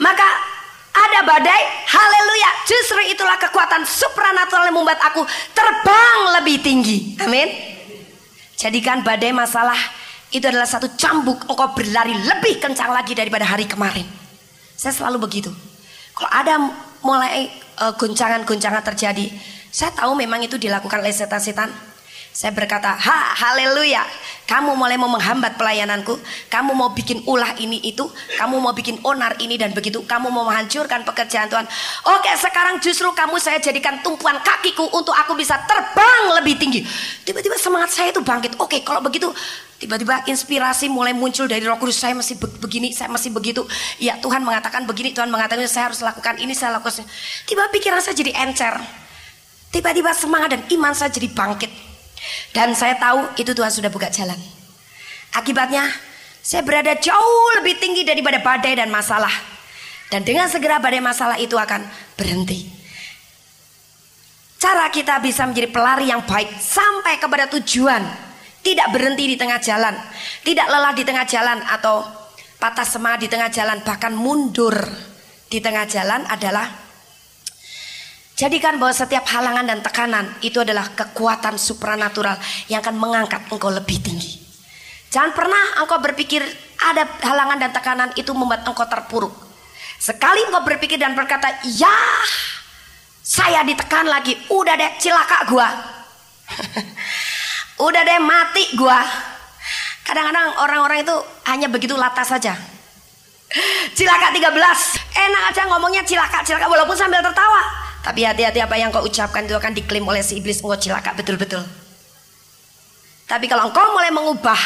[0.00, 0.24] Maka
[0.96, 2.50] ada badai, haleluya.
[2.64, 5.20] Justru itulah kekuatan supranatural yang membuat aku
[5.52, 7.20] terbang lebih tinggi.
[7.20, 7.52] Amin.
[8.56, 9.76] Jadikan badai masalah
[10.32, 14.08] itu adalah satu cambuk engkau berlari lebih kencang lagi daripada hari kemarin.
[14.80, 15.52] Saya selalu begitu.
[16.16, 16.54] Kalau ada
[17.04, 19.30] mulai uh, goncangan-goncangan terjadi,
[19.68, 21.70] saya tahu memang itu dilakukan oleh setan-setan.
[22.28, 24.06] Saya berkata, ha, haleluya.
[24.46, 26.22] Kamu mulai mau menghambat pelayananku.
[26.46, 28.06] Kamu mau bikin ulah ini itu.
[28.38, 30.06] Kamu mau bikin onar ini dan begitu.
[30.06, 31.66] Kamu mau menghancurkan pekerjaan Tuhan.
[32.06, 36.86] Oke, sekarang justru kamu saya jadikan tumpuan kakiku untuk aku bisa terbang lebih tinggi.
[37.26, 38.54] Tiba-tiba semangat saya itu bangkit.
[38.62, 39.34] Oke, kalau begitu
[39.78, 42.02] Tiba-tiba inspirasi mulai muncul dari Roh Kudus.
[42.02, 43.62] Saya masih begini, saya masih begitu.
[44.02, 47.06] Ya Tuhan mengatakan begini, Tuhan mengatakan saya harus lakukan ini, saya lakukan.
[47.46, 48.74] Tiba pikiran saya jadi encer.
[49.68, 51.72] Tiba-tiba semangat dan iman saya jadi bangkit.
[52.56, 54.36] Dan saya tahu itu Tuhan sudah buka jalan.
[55.36, 55.84] Akibatnya
[56.40, 59.32] saya berada jauh lebih tinggi daripada badai dan masalah.
[60.08, 61.84] Dan dengan segera badai masalah itu akan
[62.16, 62.64] berhenti.
[64.58, 68.02] Cara kita bisa menjadi pelari yang baik sampai kepada tujuan
[68.64, 69.94] tidak berhenti di tengah jalan,
[70.42, 72.02] tidak lelah di tengah jalan atau
[72.58, 74.74] patah semangat di tengah jalan, bahkan mundur
[75.46, 76.87] di tengah jalan adalah
[78.38, 82.38] jadikan bahwa setiap halangan dan tekanan itu adalah kekuatan supranatural
[82.70, 84.38] yang akan mengangkat engkau lebih tinggi.
[85.10, 86.46] Jangan pernah engkau berpikir
[86.78, 89.34] ada halangan dan tekanan itu membuat engkau terpuruk.
[89.98, 91.90] Sekali engkau berpikir dan berkata, "Ya,
[93.18, 95.68] saya ditekan lagi, udah deh cilaka gua."
[97.78, 98.98] Udah deh mati gua.
[100.02, 101.14] Kadang-kadang orang-orang itu
[101.46, 102.58] hanya begitu latas saja.
[103.96, 104.50] Cilaka 13.
[105.14, 107.87] Enak aja ngomongnya cilaka, cilaka walaupun sambil tertawa.
[108.08, 111.60] Tapi hati-hati apa yang kau ucapkan itu akan diklaim oleh si iblis engkau cilaka betul-betul.
[113.28, 114.56] Tapi kalau engkau mulai mengubah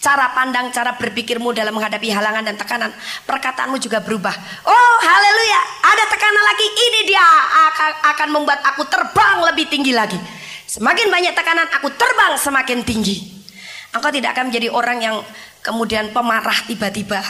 [0.00, 2.90] cara pandang, cara berpikirmu dalam menghadapi halangan dan tekanan,
[3.28, 4.32] perkataanmu juga berubah.
[4.64, 7.22] Oh, haleluya, ada tekanan lagi, ini dia
[7.70, 10.16] akan, akan membuat aku terbang lebih tinggi lagi.
[10.64, 13.44] Semakin banyak tekanan, aku terbang semakin tinggi.
[13.92, 15.16] Engkau tidak akan menjadi orang yang
[15.60, 17.20] kemudian pemarah tiba-tiba.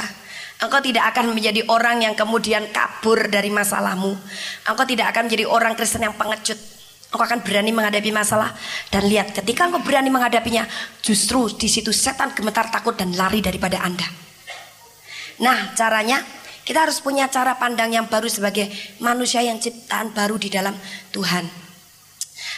[0.62, 4.14] Engkau tidak akan menjadi orang yang kemudian kabur dari masalahmu.
[4.62, 6.55] Engkau tidak akan menjadi orang Kristen yang pengecut.
[7.11, 8.55] Engkau akan berani menghadapi masalah
[8.88, 10.64] dan lihat ketika engkau berani menghadapinya,
[11.03, 14.07] justru di situ setan gemetar takut dan lari daripada Anda.
[15.42, 16.22] Nah, caranya
[16.62, 18.70] kita harus punya cara pandang yang baru sebagai
[19.03, 20.72] manusia yang ciptaan baru di dalam
[21.11, 21.44] Tuhan.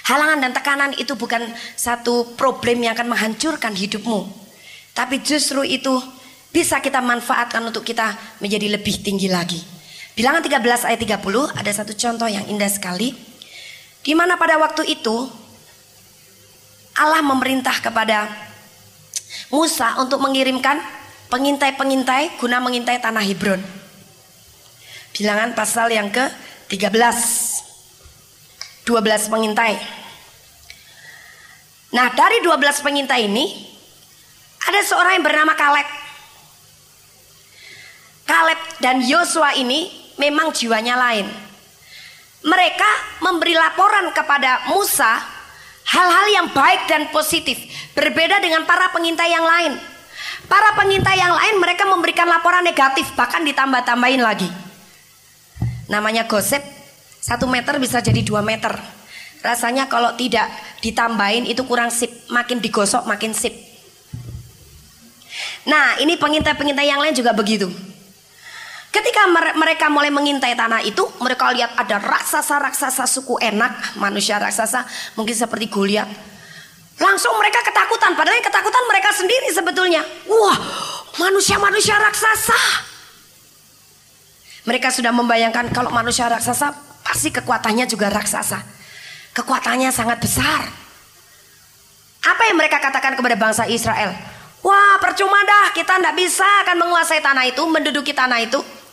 [0.04, 4.28] Halangan dan tekanan itu bukan satu problem yang akan menghancurkan hidupmu.
[4.92, 5.96] Tapi justru itu
[6.54, 9.58] bisa kita manfaatkan untuk kita menjadi lebih tinggi lagi.
[10.14, 13.10] Bilangan 13 ayat 30 ada satu contoh yang indah sekali.
[14.06, 15.26] Di mana pada waktu itu
[16.94, 18.30] Allah memerintah kepada
[19.50, 20.78] Musa untuk mengirimkan
[21.26, 23.58] pengintai-pengintai guna mengintai tanah Hebron.
[25.10, 26.22] Bilangan pasal yang ke
[26.70, 28.86] 13.
[28.86, 29.74] 12 pengintai.
[31.96, 33.48] Nah, dari 12 pengintai ini
[34.62, 36.03] ada seorang yang bernama Kaleb.
[38.24, 41.28] Kaleb dan Yosua ini memang jiwanya lain.
[42.44, 42.90] Mereka
[43.24, 45.16] memberi laporan kepada Musa
[45.84, 47.56] hal-hal yang baik dan positif,
[47.92, 49.72] berbeda dengan para pengintai yang lain.
[50.44, 54.48] Para pengintai yang lain mereka memberikan laporan negatif, bahkan ditambah-tambahin lagi.
[55.88, 56.60] Namanya gosip,
[57.20, 58.72] satu meter bisa jadi dua meter.
[59.44, 60.48] Rasanya kalau tidak
[60.80, 63.52] ditambahin itu kurang sip, makin digosok makin sip.
[65.68, 67.68] Nah ini pengintai-pengintai yang lain juga begitu.
[68.94, 69.26] Ketika
[69.58, 74.86] mereka mulai mengintai tanah itu, mereka lihat ada raksasa-raksasa suku enak, manusia raksasa,
[75.18, 76.06] mungkin seperti Goliat.
[77.02, 79.98] Langsung mereka ketakutan, padahal yang ketakutan mereka sendiri sebetulnya.
[80.30, 80.58] Wah,
[81.18, 82.54] manusia-manusia raksasa.
[84.62, 86.70] Mereka sudah membayangkan kalau manusia raksasa
[87.02, 88.62] pasti kekuatannya juga raksasa.
[89.34, 90.70] Kekuatannya sangat besar.
[92.22, 94.14] Apa yang mereka katakan kepada bangsa Israel?
[94.62, 98.83] Wah percuma dah kita tidak bisa akan menguasai tanah itu, menduduki tanah itu.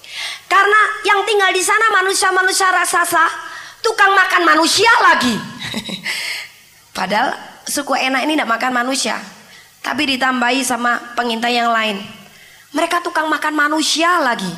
[0.47, 3.25] Karena yang tinggal di sana manusia-manusia raksasa,
[3.79, 5.35] tukang makan manusia lagi.
[6.97, 9.15] Padahal suku enak ini tidak makan manusia,
[9.79, 11.97] tapi ditambahi sama pengintai yang lain.
[12.71, 14.51] Mereka tukang makan manusia lagi.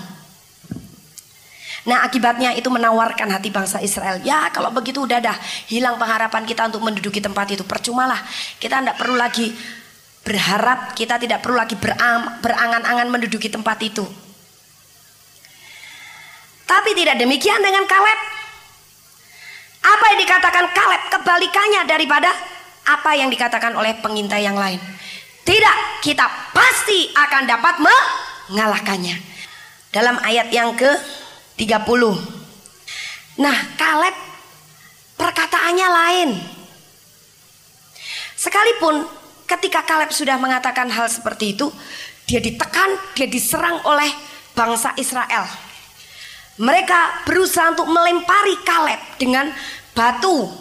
[1.84, 4.24] Nah akibatnya itu menawarkan hati bangsa Israel.
[4.24, 5.36] Ya kalau begitu udah dah
[5.68, 7.64] hilang pengharapan kita untuk menduduki tempat itu.
[7.68, 8.22] Percumalah
[8.62, 9.52] kita tidak perlu lagi
[10.24, 11.76] berharap, kita tidak perlu lagi
[12.40, 14.08] berangan-angan menduduki tempat itu.
[16.64, 18.20] Tapi tidak demikian dengan Kaleb.
[19.84, 22.32] Apa yang dikatakan Kaleb kebalikannya daripada
[22.84, 24.80] apa yang dikatakan oleh pengintai yang lain.
[25.44, 26.24] Tidak, kita
[26.56, 29.16] pasti akan dapat mengalahkannya.
[29.92, 32.02] Dalam ayat yang ke-30.
[33.44, 34.16] Nah, Kaleb
[35.20, 36.30] perkataannya lain.
[38.40, 39.08] Sekalipun
[39.48, 41.72] ketika Kaleb sudah mengatakan hal seperti itu,
[42.28, 44.10] dia ditekan, dia diserang oleh
[44.56, 45.44] bangsa Israel.
[46.62, 49.50] Mereka berusaha untuk melempari Kaleb dengan
[49.98, 50.54] batu.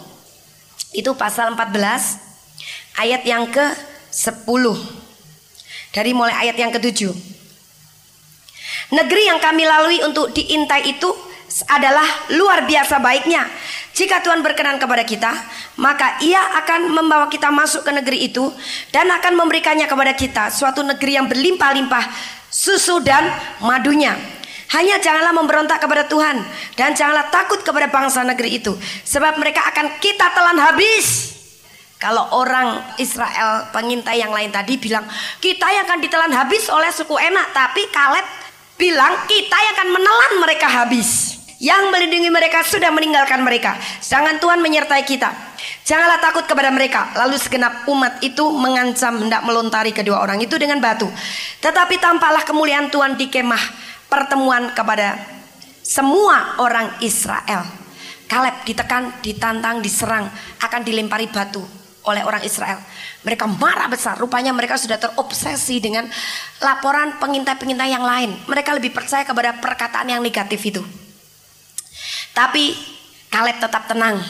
[0.89, 4.65] Itu pasal 14 ayat yang ke-10.
[5.93, 7.13] Dari mulai ayat yang ke-7.
[8.93, 11.09] Negeri yang kami lalui untuk diintai itu
[11.69, 13.45] adalah luar biasa baiknya.
[13.93, 15.29] Jika Tuhan berkenan kepada kita,
[15.77, 18.49] maka Ia akan membawa kita masuk ke negeri itu
[18.89, 22.05] dan akan memberikannya kepada kita suatu negeri yang berlimpah-limpah
[22.49, 23.29] susu dan
[23.61, 24.17] madunya
[24.73, 26.41] hanya janganlah memberontak kepada Tuhan
[26.73, 28.73] dan janganlah takut kepada bangsa negeri itu,
[29.05, 31.33] sebab mereka akan kita telan habis.
[32.01, 35.07] Kalau orang Israel pengintai yang lain tadi bilang
[35.39, 38.27] kita yang akan ditelan habis oleh suku enak, tapi Kaleb
[38.75, 41.39] bilang kita yang akan menelan mereka habis.
[41.63, 43.79] Yang melindungi mereka sudah meninggalkan mereka.
[44.03, 45.31] Jangan Tuhan menyertai kita.
[45.87, 47.07] Janganlah takut kepada mereka.
[47.15, 51.07] Lalu segenap umat itu mengancam hendak melontari kedua orang itu dengan batu.
[51.63, 53.63] Tetapi tampaklah kemuliaan Tuhan di kemah
[54.13, 55.17] pertemuan kepada
[55.81, 57.65] semua orang Israel.
[58.29, 60.29] Kaleb ditekan, ditantang, diserang,
[60.61, 61.65] akan dilempari batu
[62.05, 62.77] oleh orang Israel.
[63.25, 64.21] Mereka marah besar.
[64.21, 66.05] Rupanya mereka sudah terobsesi dengan
[66.61, 68.37] laporan pengintai-pengintai yang lain.
[68.45, 70.81] Mereka lebih percaya kepada perkataan yang negatif itu.
[72.37, 72.73] Tapi
[73.33, 74.21] Kaleb tetap tenang.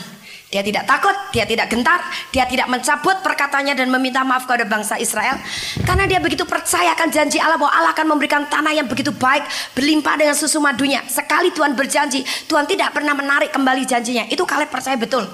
[0.54, 1.98] Dia tidak takut, dia tidak gentar,
[2.30, 5.42] dia tidak mencabut perkataannya dan meminta maaf kepada bangsa Israel.
[5.82, 9.50] Karena dia begitu percaya akan janji Allah bahwa Allah akan memberikan tanah yang begitu baik,
[9.74, 11.02] berlimpah dengan susu madunya.
[11.10, 14.30] Sekali Tuhan berjanji, Tuhan tidak pernah menarik kembali janjinya.
[14.30, 15.26] Itu Kaleb percaya betul.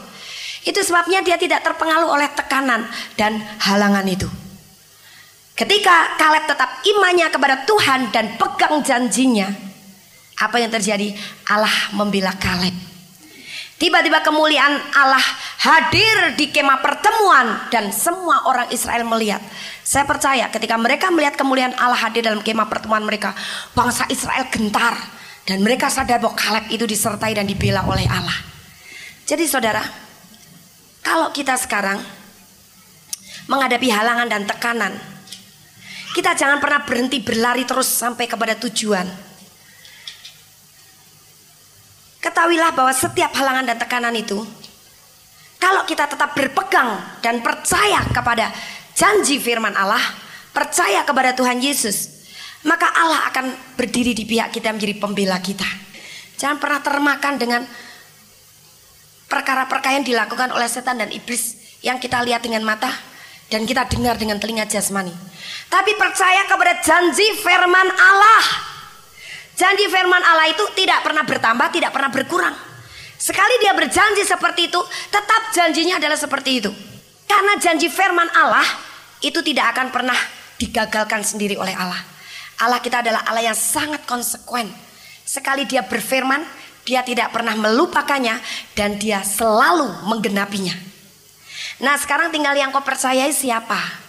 [0.64, 2.88] Itu sebabnya dia tidak terpengaruh oleh tekanan
[3.20, 4.32] dan halangan itu.
[5.52, 9.52] Ketika Kaleb tetap imannya kepada Tuhan dan pegang janjinya,
[10.40, 11.12] apa yang terjadi?
[11.52, 12.89] Allah membela Kaleb.
[13.80, 15.24] Tiba-tiba kemuliaan Allah
[15.64, 19.40] hadir di kemah pertemuan dan semua orang Israel melihat.
[19.88, 23.32] Saya percaya ketika mereka melihat kemuliaan Allah hadir dalam kemah pertemuan mereka,
[23.72, 25.00] bangsa Israel gentar
[25.48, 28.36] dan mereka sadar bahwa Kaleb itu disertai dan dibela oleh Allah.
[29.24, 29.82] Jadi saudara,
[31.00, 32.04] kalau kita sekarang
[33.48, 34.94] menghadapi halangan dan tekanan,
[36.20, 39.29] kita jangan pernah berhenti berlari terus sampai kepada tujuan.
[42.20, 44.44] Ketahuilah bahwa setiap halangan dan tekanan itu
[45.60, 48.48] kalau kita tetap berpegang dan percaya kepada
[48.96, 50.00] janji firman Allah,
[50.56, 52.28] percaya kepada Tuhan Yesus,
[52.64, 55.68] maka Allah akan berdiri di pihak kita menjadi pembela kita.
[56.40, 57.62] Jangan pernah termakan dengan
[59.28, 62.92] perkara-perkara yang dilakukan oleh setan dan iblis yang kita lihat dengan mata
[63.52, 65.12] dan kita dengar dengan telinga jasmani.
[65.68, 68.69] Tapi percaya kepada janji firman Allah
[69.60, 72.56] Janji firman Allah itu tidak pernah bertambah, tidak pernah berkurang.
[73.20, 74.80] Sekali dia berjanji seperti itu,
[75.12, 76.72] tetap janjinya adalah seperti itu.
[77.28, 78.64] Karena janji firman Allah
[79.20, 80.16] itu tidak akan pernah
[80.56, 82.00] digagalkan sendiri oleh Allah.
[82.64, 84.72] Allah kita adalah Allah yang sangat konsekuen.
[85.28, 86.40] Sekali dia berfirman,
[86.88, 88.40] dia tidak pernah melupakannya
[88.80, 90.74] dan dia selalu menggenapinya.
[91.84, 94.08] Nah sekarang tinggal yang kau percayai siapa?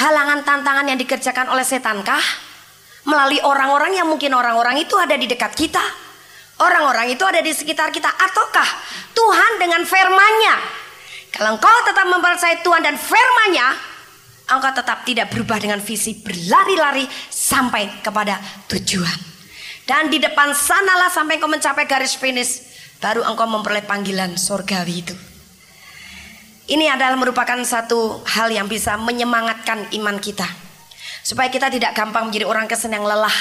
[0.00, 2.51] Halangan tantangan yang dikerjakan oleh setankah?
[3.06, 5.82] Melalui orang-orang yang mungkin orang-orang itu ada di dekat kita.
[6.62, 8.68] Orang-orang itu ada di sekitar kita ataukah
[9.10, 10.54] Tuhan dengan firman-Nya?
[11.32, 13.68] Kalau engkau tetap mempercayai Tuhan dan firman-Nya,
[14.52, 18.38] engkau tetap tidak berubah dengan visi berlari-lari sampai kepada
[18.70, 19.18] tujuan.
[19.82, 22.62] Dan di depan sanalah sampai engkau mencapai garis finish,
[23.02, 25.16] baru engkau memperoleh panggilan surgawi itu.
[26.70, 30.46] Ini adalah merupakan satu hal yang bisa menyemangatkan iman kita.
[31.22, 33.34] Supaya kita tidak gampang menjadi orang Kristen yang lelah.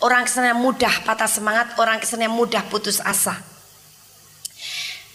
[0.00, 3.36] Orang Kristen yang mudah patah semangat, orang Kristen yang mudah putus asa.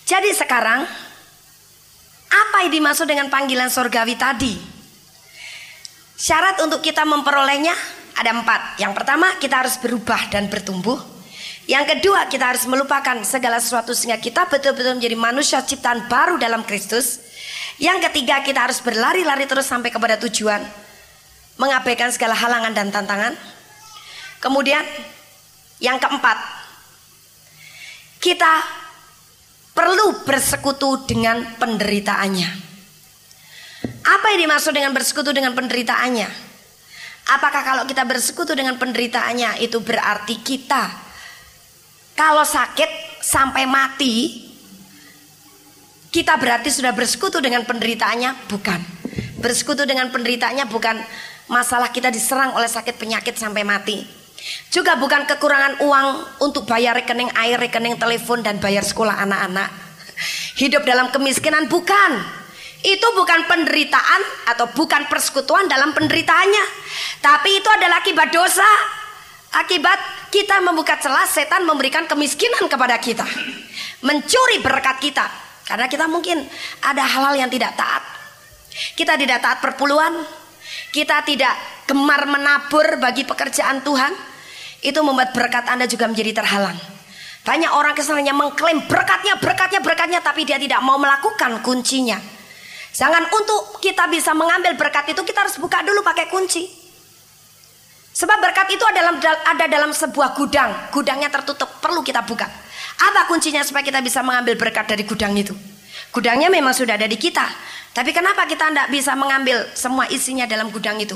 [0.05, 0.85] Jadi sekarang
[2.29, 4.53] apa yang dimaksud dengan panggilan sorgawi tadi?
[6.15, 7.73] Syarat untuk kita memperolehnya
[8.15, 8.77] ada empat.
[8.77, 11.01] Yang pertama kita harus berubah dan bertumbuh.
[11.65, 16.61] Yang kedua kita harus melupakan segala sesuatu sehingga kita betul-betul menjadi manusia ciptaan baru dalam
[16.61, 17.25] Kristus.
[17.81, 20.61] Yang ketiga kita harus berlari-lari terus sampai kepada tujuan
[21.55, 23.33] mengabaikan segala halangan dan tantangan.
[24.43, 24.83] Kemudian
[25.79, 26.37] yang keempat,
[28.19, 28.53] kita
[29.75, 32.49] perlu bersekutu dengan penderitaannya.
[34.05, 36.29] Apa yang dimaksud dengan bersekutu dengan penderitaannya?
[37.25, 40.93] Apakah kalau kita bersekutu dengan penderitaannya itu berarti kita
[42.13, 44.45] kalau sakit sampai mati
[46.13, 48.47] kita berarti sudah bersekutu dengan penderitaannya?
[48.47, 48.79] Bukan.
[49.41, 50.95] Bersekutu dengan penderitaannya bukan
[51.47, 54.01] masalah kita diserang oleh sakit penyakit sampai mati.
[54.69, 56.07] Juga bukan kekurangan uang
[56.45, 59.69] untuk bayar rekening air, rekening telepon dan bayar sekolah anak-anak.
[60.61, 62.11] Hidup dalam kemiskinan bukan.
[62.85, 64.21] Itu bukan penderitaan
[64.53, 66.65] atau bukan persekutuan dalam penderitaannya.
[67.17, 68.69] Tapi itu adalah akibat dosa.
[69.57, 73.25] Akibat kita membuka celah setan memberikan kemiskinan kepada kita.
[74.05, 75.25] Mencuri berkat kita.
[75.65, 76.45] Karena kita mungkin
[76.85, 78.05] ada hal-hal yang tidak taat.
[78.93, 80.21] Kita tidak taat perpuluhan,
[80.95, 81.51] kita tidak
[81.83, 84.15] gemar menabur bagi pekerjaan Tuhan,
[84.79, 86.79] itu membuat berkat Anda juga menjadi terhalang.
[87.43, 92.15] Banyak orang kesannya mengklaim berkatnya, berkatnya, berkatnya, tapi dia tidak mau melakukan kuncinya.
[92.95, 96.63] Jangan untuk kita bisa mengambil berkat itu kita harus buka dulu pakai kunci.
[98.15, 99.19] Sebab berkat itu adalah
[99.51, 102.47] ada dalam sebuah gudang, gudangnya tertutup, perlu kita buka.
[102.95, 105.51] Apa kuncinya supaya kita bisa mengambil berkat dari gudang itu?
[106.15, 107.43] Gudangnya memang sudah ada di kita,
[107.95, 111.15] tapi kenapa kita tidak bisa mengambil semua isinya dalam gudang itu?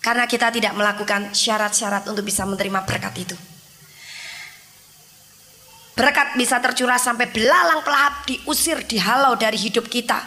[0.00, 3.36] Karena kita tidak melakukan syarat-syarat untuk bisa menerima berkat itu.
[5.92, 10.24] Berkat bisa tercurah sampai belalang pelahap diusir, dihalau dari hidup kita.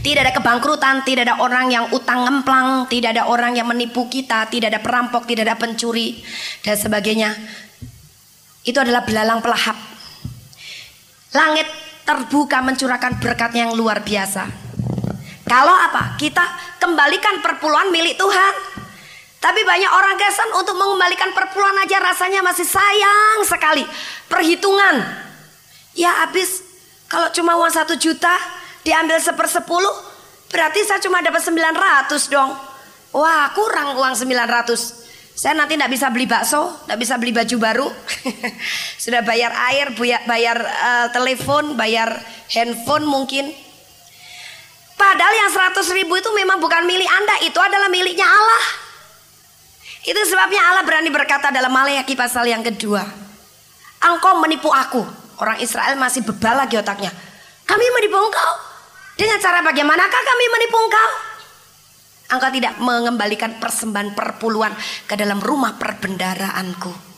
[0.00, 4.48] Tidak ada kebangkrutan, tidak ada orang yang utang ngemplang, tidak ada orang yang menipu kita,
[4.48, 6.24] tidak ada perampok, tidak ada pencuri,
[6.64, 7.34] dan sebagainya.
[8.64, 9.76] Itu adalah belalang pelahap.
[11.34, 11.66] Langit
[12.04, 14.44] terbuka mencurahkan berkat yang luar biasa.
[15.44, 16.16] Kalau apa?
[16.16, 16.44] Kita
[16.80, 18.54] kembalikan perpuluhan milik Tuhan.
[19.40, 23.84] Tapi banyak orang Kristen untuk mengembalikan perpuluhan aja rasanya masih sayang sekali.
[24.24, 25.04] Perhitungan.
[25.92, 26.64] Ya habis
[27.12, 28.32] kalau cuma uang satu juta
[28.80, 29.92] diambil sepersepuluh
[30.48, 32.56] berarti saya cuma dapat 900 dong.
[33.12, 35.03] Wah kurang uang 900.
[35.34, 37.88] Saya nanti tidak bisa beli bakso, tidak bisa beli baju baru.
[39.02, 39.90] Sudah bayar air,
[40.30, 42.14] bayar uh, telepon, bayar
[42.54, 43.50] handphone mungkin.
[44.94, 48.64] Padahal yang 100 ribu itu memang bukan milik Anda, itu adalah miliknya Allah.
[50.06, 53.02] Itu sebabnya Allah berani berkata dalam Malayaki pasal yang kedua.
[54.06, 55.02] Engkau menipu aku.
[55.42, 57.10] Orang Israel masih bebal lagi otaknya.
[57.66, 58.52] Kami menipu engkau.
[59.18, 61.33] Dengan cara bagaimanakah kami menipu engkau?
[62.24, 64.72] Engkau tidak mengembalikan persembahan perpuluhan
[65.04, 67.14] ke dalam rumah perbendaraanku.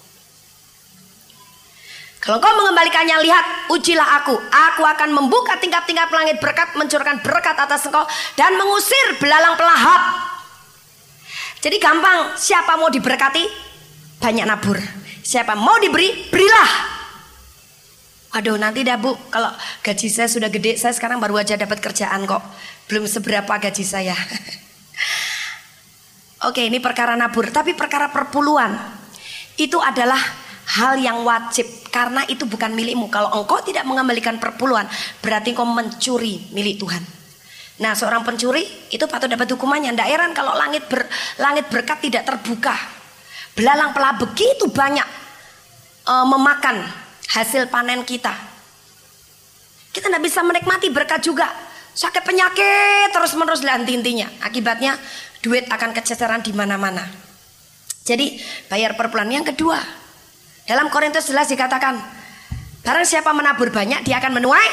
[2.26, 4.34] Kalau engkau mengembalikannya, lihat, ujilah aku.
[4.34, 8.02] Aku akan membuka tingkap-tingkap langit berkat, mencurahkan berkat atas engkau,
[8.34, 10.26] dan mengusir belalang pelahap.
[11.62, 13.46] Jadi gampang, siapa mau diberkati,
[14.18, 14.74] banyak nabur.
[15.22, 16.98] Siapa mau diberi, berilah.
[18.42, 19.54] Aduh nanti dah bu, kalau
[19.86, 22.42] gaji saya sudah gede, saya sekarang baru aja dapat kerjaan kok.
[22.90, 24.18] Belum seberapa gaji saya.
[26.44, 28.76] Oke, ini perkara nabur, tapi perkara perpuluhan
[29.56, 30.20] itu adalah
[30.76, 33.08] hal yang wajib karena itu bukan milikmu.
[33.08, 34.84] Kalau engkau tidak mengembalikan perpuluhan,
[35.24, 37.02] berarti engkau mencuri milik Tuhan.
[37.76, 39.92] Nah, seorang pencuri itu patut dapat hukumannya.
[39.92, 41.04] Tidak heran kalau langit ber,
[41.40, 42.72] langit berkat tidak terbuka.
[43.56, 45.04] Belalang pelah begitu banyak
[46.08, 46.84] uh, memakan
[47.32, 48.32] hasil panen kita.
[49.92, 51.48] Kita tidak bisa menikmati berkat juga.
[51.96, 54.28] Sakit penyakit terus menerus dan intinya.
[54.44, 55.00] Akibatnya
[55.40, 57.08] duit akan kececeran di mana-mana.
[58.04, 58.36] Jadi
[58.68, 59.32] bayar per bulan.
[59.32, 59.80] Yang kedua,
[60.68, 61.96] dalam Korintus jelas dikatakan,
[62.84, 64.68] barang siapa menabur banyak dia akan menuai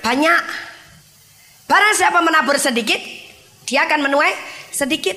[0.00, 0.42] banyak.
[1.66, 2.98] Barang siapa menabur sedikit,
[3.66, 4.32] dia akan menuai
[4.70, 5.14] sedikit.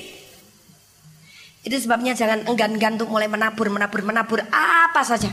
[1.64, 5.32] Itu sebabnya jangan enggan-enggan untuk mulai menabur, menabur, menabur apa saja.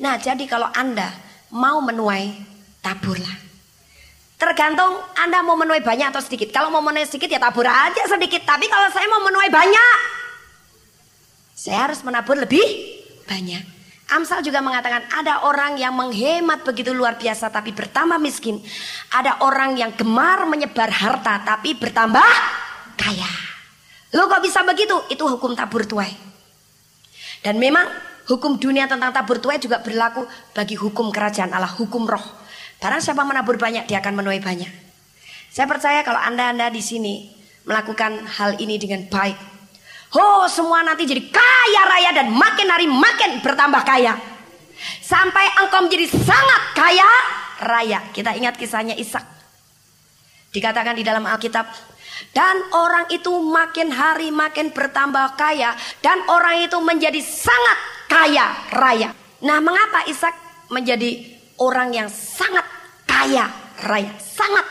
[0.00, 1.12] Nah, jadi kalau Anda
[1.52, 2.32] mau menuai,
[2.80, 3.45] taburlah.
[4.36, 6.52] Tergantung Anda mau menuai banyak atau sedikit.
[6.52, 8.44] Kalau mau menuai sedikit ya tabur aja sedikit.
[8.44, 9.98] Tapi kalau saya mau menuai banyak,
[11.56, 12.64] saya harus menabur lebih
[13.24, 13.64] banyak.
[14.06, 18.62] Amsal juga mengatakan ada orang yang menghemat begitu luar biasa tapi bertambah miskin.
[19.10, 22.30] Ada orang yang gemar menyebar harta tapi bertambah
[22.94, 23.30] kaya.
[24.14, 24.94] Lo kok bisa begitu?
[25.10, 26.14] Itu hukum tabur tuai.
[27.42, 27.88] Dan memang
[28.30, 30.22] hukum dunia tentang tabur tuai juga berlaku
[30.54, 32.45] bagi hukum kerajaan Allah, hukum roh.
[32.76, 34.68] Barang siapa menabur banyak, dia akan menuai banyak.
[35.48, 37.32] Saya percaya kalau Anda-Anda di sini
[37.64, 39.38] melakukan hal ini dengan baik.
[40.16, 44.14] Oh, semua nanti jadi kaya raya dan makin hari makin bertambah kaya.
[45.00, 47.08] Sampai engkau menjadi sangat kaya
[47.64, 47.98] raya.
[48.12, 49.24] Kita ingat kisahnya Ishak.
[50.52, 51.68] Dikatakan di dalam Alkitab,
[52.32, 59.12] dan orang itu makin hari makin bertambah kaya dan orang itu menjadi sangat kaya raya.
[59.44, 60.32] Nah, mengapa Ishak
[60.72, 62.08] menjadi orang yang
[63.26, 63.50] kaya
[63.82, 64.66] raya, sangat.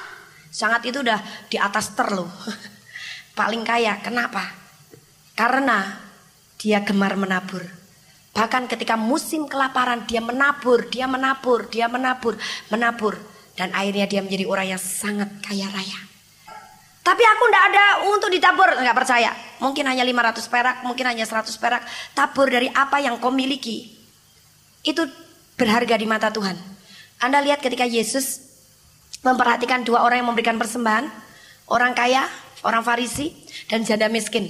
[0.47, 1.19] Sangat itu udah
[1.51, 2.07] di atas ter.
[3.39, 4.47] Paling kaya, kenapa?
[5.35, 5.99] Karena
[6.55, 7.67] dia gemar menabur.
[8.31, 12.39] Bahkan ketika musim kelaparan dia menabur, dia menabur, dia menabur,
[12.71, 13.19] menabur.
[13.59, 15.99] Dan akhirnya dia menjadi orang yang sangat kaya raya.
[17.03, 19.35] Tapi aku ndak ada untuk ditabur, nggak percaya.
[19.59, 21.83] Mungkin hanya 500 perak, mungkin hanya 100 perak.
[22.15, 23.91] Tabur dari apa yang kau miliki.
[24.83, 25.03] Itu
[25.59, 26.55] berharga di mata Tuhan.
[27.19, 28.44] Anda lihat ketika Yesus
[29.25, 31.09] memperhatikan dua orang yang memberikan persembahan,
[31.65, 32.29] orang kaya,
[32.61, 33.33] orang Farisi,
[33.65, 34.45] dan janda miskin.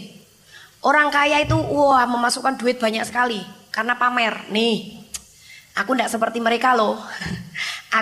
[0.83, 4.51] Orang kaya itu wah memasukkan duit banyak sekali karena pamer.
[4.51, 4.99] Nih,
[5.73, 6.99] aku tidak seperti mereka loh.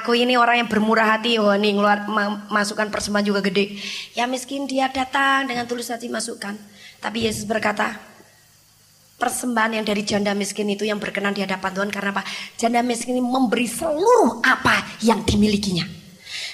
[0.01, 2.09] Aku ini orang yang bermurah hati, wah nih ngeluar
[2.49, 3.77] masukkan persembahan juga gede.
[4.17, 6.57] Ya miskin dia datang dengan tulus hati masukkan.
[6.97, 7.93] Tapi Yesus berkata,
[9.21, 12.25] persembahan yang dari janda miskin itu yang berkenan di hadapan Tuhan karena apa?
[12.57, 16.02] Janda miskin ini memberi seluruh apa yang dimilikinya.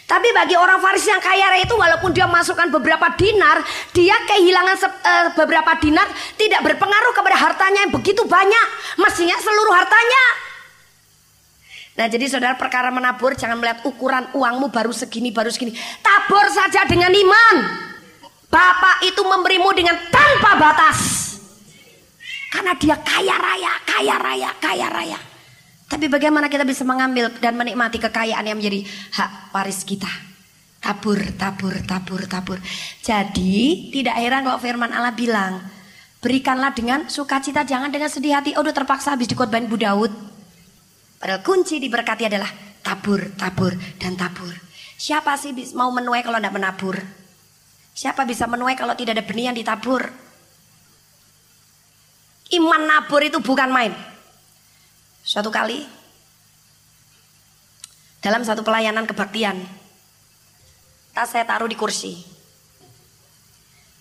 [0.09, 3.61] Tapi bagi orang Farisi yang kaya raya itu walaupun dia masukkan beberapa dinar,
[3.93, 8.67] dia kehilangan uh, beberapa dinar tidak berpengaruh kepada hartanya yang begitu banyak.
[8.97, 10.25] Mestinya seluruh hartanya.
[11.93, 15.77] Nah jadi saudara perkara menabur jangan melihat ukuran uangmu baru segini baru segini.
[16.01, 17.55] Tabur saja dengan iman.
[18.49, 21.29] Bapak itu memberimu dengan tanpa batas.
[22.49, 25.28] Karena dia kaya raya, kaya raya, kaya raya.
[25.89, 28.85] Tapi bagaimana kita bisa mengambil dan menikmati kekayaan yang menjadi
[29.17, 30.09] hak waris kita?
[30.77, 32.57] Tabur, tabur, tabur, tabur.
[33.01, 35.59] Jadi tidak heran kalau firman Allah bilang,
[36.21, 38.53] berikanlah dengan sukacita, jangan dengan sedih hati.
[38.53, 40.13] Oh, udah terpaksa habis dikotbahin Bu Daud.
[41.19, 42.47] Padahal kunci diberkati adalah
[42.85, 44.53] tabur, tabur, dan tabur.
[44.95, 46.95] Siapa sih mau menuai kalau tidak menabur?
[47.97, 50.05] Siapa bisa menuai kalau tidak ada benih yang ditabur?
[52.55, 53.91] Iman nabur itu bukan main.
[55.29, 55.85] Suatu kali
[58.17, 59.61] dalam satu pelayanan kebaktian.
[61.13, 62.17] Tas saya taruh di kursi.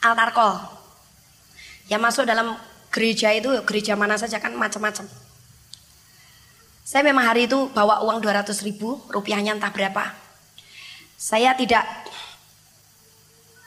[0.01, 0.57] Altar call.
[1.93, 2.57] Yang masuk dalam
[2.89, 5.05] gereja itu gereja mana saja kan macam-macam.
[6.89, 10.17] Saya memang hari itu bawa uang 200 ribu, rupiahnya entah berapa.
[11.21, 11.85] Saya tidak,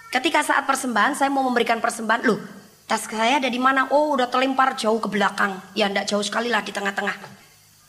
[0.10, 2.42] ketika saat persembahan saya mau memberikan persembahan, loh
[2.90, 3.86] tas saya ada di mana?
[3.94, 5.62] Oh udah terlempar jauh ke belakang.
[5.78, 7.41] Ya enggak jauh sekali lah di tengah-tengah.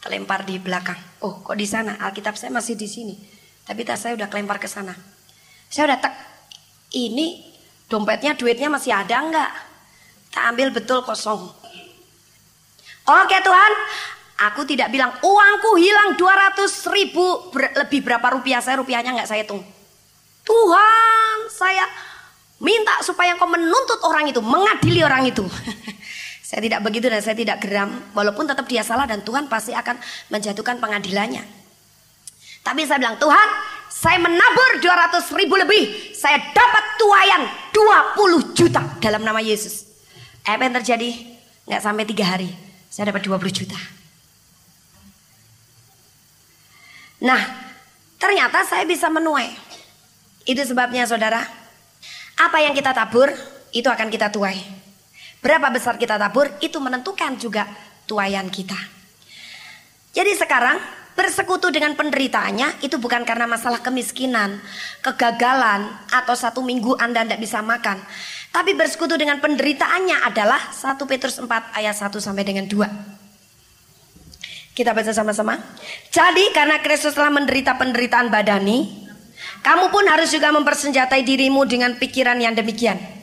[0.03, 0.99] Terlempar di belakang.
[1.23, 1.97] Oh kok di sana?
[2.03, 3.15] Alkitab saya masih di sini.
[3.63, 4.91] Tapi tas saya udah kelempar ke sana.
[5.71, 6.15] Saya udah tak,
[6.99, 7.47] ini
[7.87, 9.51] dompetnya duitnya masih ada enggak?
[10.35, 11.47] Tak ambil betul kosong.
[13.03, 13.73] Oke Tuhan,
[14.43, 19.47] Aku tidak bilang uangku hilang 200 ribu ber, lebih berapa rupiah saya rupiahnya nggak saya
[19.47, 19.63] hitung.
[20.43, 21.87] Tuhan saya
[22.59, 25.47] minta supaya kau menuntut orang itu, mengadili orang itu.
[26.53, 28.13] saya tidak begitu dan saya tidak geram.
[28.13, 29.97] Walaupun tetap dia salah dan Tuhan pasti akan
[30.29, 31.41] menjatuhkan pengadilannya.
[32.61, 33.49] Tapi saya bilang Tuhan
[33.89, 36.13] saya menabur 200 ribu lebih.
[36.13, 37.43] Saya dapat tuayan
[37.73, 39.89] 20 juta dalam nama Yesus.
[40.45, 41.41] Apa yang terjadi?
[41.65, 42.53] Nggak sampai tiga hari.
[42.93, 43.81] Saya dapat 20 juta.
[47.25, 47.41] Nah,
[48.21, 49.57] ternyata saya bisa menuai.
[50.45, 51.49] Itu sebabnya saudara,
[52.37, 53.33] apa yang kita tabur,
[53.73, 54.82] itu akan kita tuai.
[55.43, 57.67] Berapa besar kita tabur, itu menentukan juga
[58.07, 58.79] tuayan kita.
[60.15, 60.79] Jadi sekarang,
[61.19, 64.63] bersekutu dengan penderitaannya itu bukan karena masalah kemiskinan,
[65.03, 67.99] kegagalan, atau satu minggu Anda tidak bisa makan.
[68.55, 73.23] Tapi bersekutu dengan penderitaannya adalah 1 Petrus 4 ayat 1 sampai dengan 2.
[74.73, 75.61] Kita baca sama-sama.
[76.09, 79.05] Jadi karena Kristus telah menderita penderitaan badani,
[79.61, 83.22] kamu pun harus juga mempersenjatai dirimu dengan pikiran yang demikian.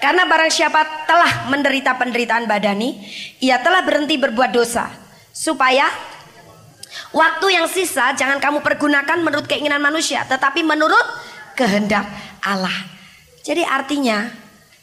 [0.00, 2.96] Karena barang siapa telah menderita penderitaan badani,
[3.44, 4.88] ia telah berhenti berbuat dosa.
[5.30, 5.86] Supaya
[7.12, 11.04] waktu yang sisa jangan kamu pergunakan menurut keinginan manusia, tetapi menurut
[11.54, 12.08] kehendak
[12.40, 12.74] Allah.
[13.44, 14.24] Jadi artinya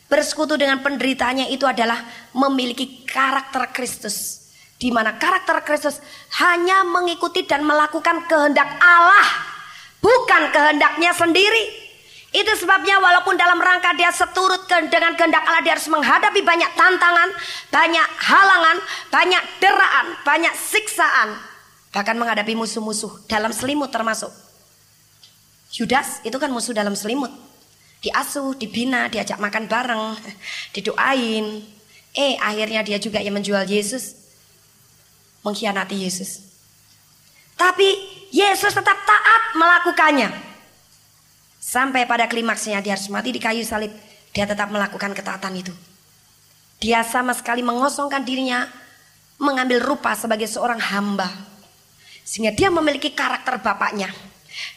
[0.05, 1.99] bersekutu dengan penderitaannya itu adalah
[2.37, 4.47] memiliki karakter Kristus
[4.77, 5.97] di mana karakter Kristus
[6.37, 9.27] hanya mengikuti dan melakukan kehendak Allah,
[9.97, 11.86] bukan kehendaknya sendiri.
[12.35, 17.29] Itu sebabnya walaupun dalam rangka dia seturut dengan kehendak Allah dia harus menghadapi banyak tantangan,
[17.71, 21.39] banyak halangan, banyak deraan, banyak siksaan,
[21.95, 24.29] bahkan menghadapi musuh-musuh dalam selimut termasuk.
[25.71, 27.31] Yudas itu kan musuh dalam selimut.
[28.03, 30.19] Diasuh, dibina, diajak makan bareng,
[30.75, 31.63] didoain.
[32.11, 34.19] Eh akhirnya dia juga yang menjual Yesus
[35.47, 36.43] mengkhianati Yesus.
[37.55, 37.87] Tapi
[38.35, 40.46] Yesus tetap taat melakukannya.
[41.67, 43.91] Sampai pada klimaksnya dia harus mati di kayu salib.
[44.31, 45.75] Dia tetap melakukan ketaatan itu.
[46.79, 48.63] Dia sama sekali mengosongkan dirinya.
[49.35, 51.27] Mengambil rupa sebagai seorang hamba.
[52.23, 54.07] Sehingga dia memiliki karakter bapaknya.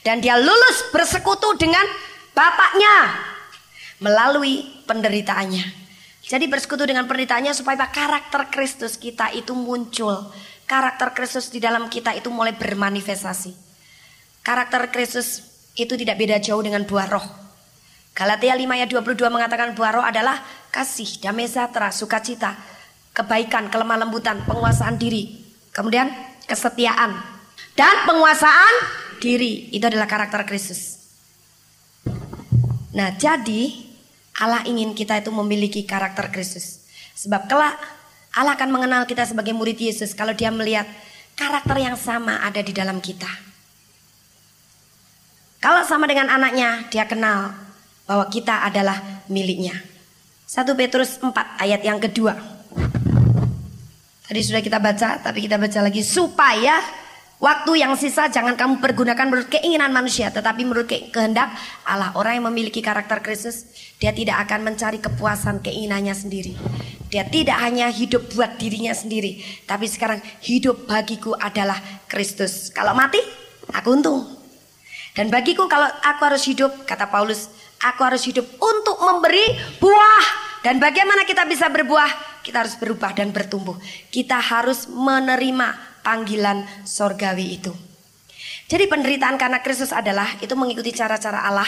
[0.02, 1.86] Dan dia lulus bersekutu dengan
[2.34, 3.14] bapaknya.
[4.02, 5.78] Melalui penderitaannya.
[6.26, 10.26] Jadi bersekutu dengan penderitaannya supaya karakter Kristus kita itu muncul
[10.70, 13.50] karakter Kristus di dalam kita itu mulai bermanifestasi.
[14.46, 15.49] Karakter Kristus
[15.84, 17.26] itu tidak beda jauh dengan buah roh.
[18.12, 20.42] Galatia 5 ayat 22 mengatakan buah roh adalah
[20.74, 22.58] kasih, damai sejahtera, sukacita,
[23.14, 25.40] kebaikan, kelemah lembutan, penguasaan diri,
[25.72, 26.10] kemudian
[26.44, 27.16] kesetiaan
[27.78, 28.74] dan penguasaan
[29.22, 29.70] diri.
[29.72, 31.00] Itu adalah karakter Kristus.
[32.90, 33.90] Nah, jadi
[34.42, 36.82] Allah ingin kita itu memiliki karakter Kristus.
[37.14, 37.76] Sebab kelak
[38.34, 40.86] Allah akan mengenal kita sebagai murid Yesus kalau dia melihat
[41.34, 43.49] karakter yang sama ada di dalam kita.
[45.60, 47.52] Kalau sama dengan anaknya, dia kenal
[48.08, 48.96] bahwa kita adalah
[49.28, 49.76] miliknya.
[50.48, 51.30] 1 Petrus 4
[51.60, 52.32] ayat yang kedua.
[54.24, 56.80] Tadi sudah kita baca, tapi kita baca lagi supaya
[57.40, 61.48] Waktu yang sisa jangan kamu pergunakan menurut keinginan manusia, tetapi menurut kehendak
[61.88, 62.12] Allah.
[62.12, 63.64] Orang yang memiliki karakter Kristus,
[63.96, 66.52] dia tidak akan mencari kepuasan keinginannya sendiri.
[67.08, 72.68] Dia tidak hanya hidup buat dirinya sendiri, tapi sekarang hidup bagiku adalah Kristus.
[72.76, 73.24] Kalau mati,
[73.72, 74.39] aku untung.
[75.14, 77.50] Dan bagiku kalau aku harus hidup, kata Paulus,
[77.82, 79.42] aku harus hidup untuk memberi
[79.82, 80.24] buah.
[80.62, 82.42] Dan bagaimana kita bisa berbuah?
[82.44, 83.76] Kita harus berubah dan bertumbuh.
[84.12, 87.72] Kita harus menerima panggilan sorgawi itu.
[88.70, 91.66] Jadi penderitaan karena Kristus adalah itu mengikuti cara-cara Allah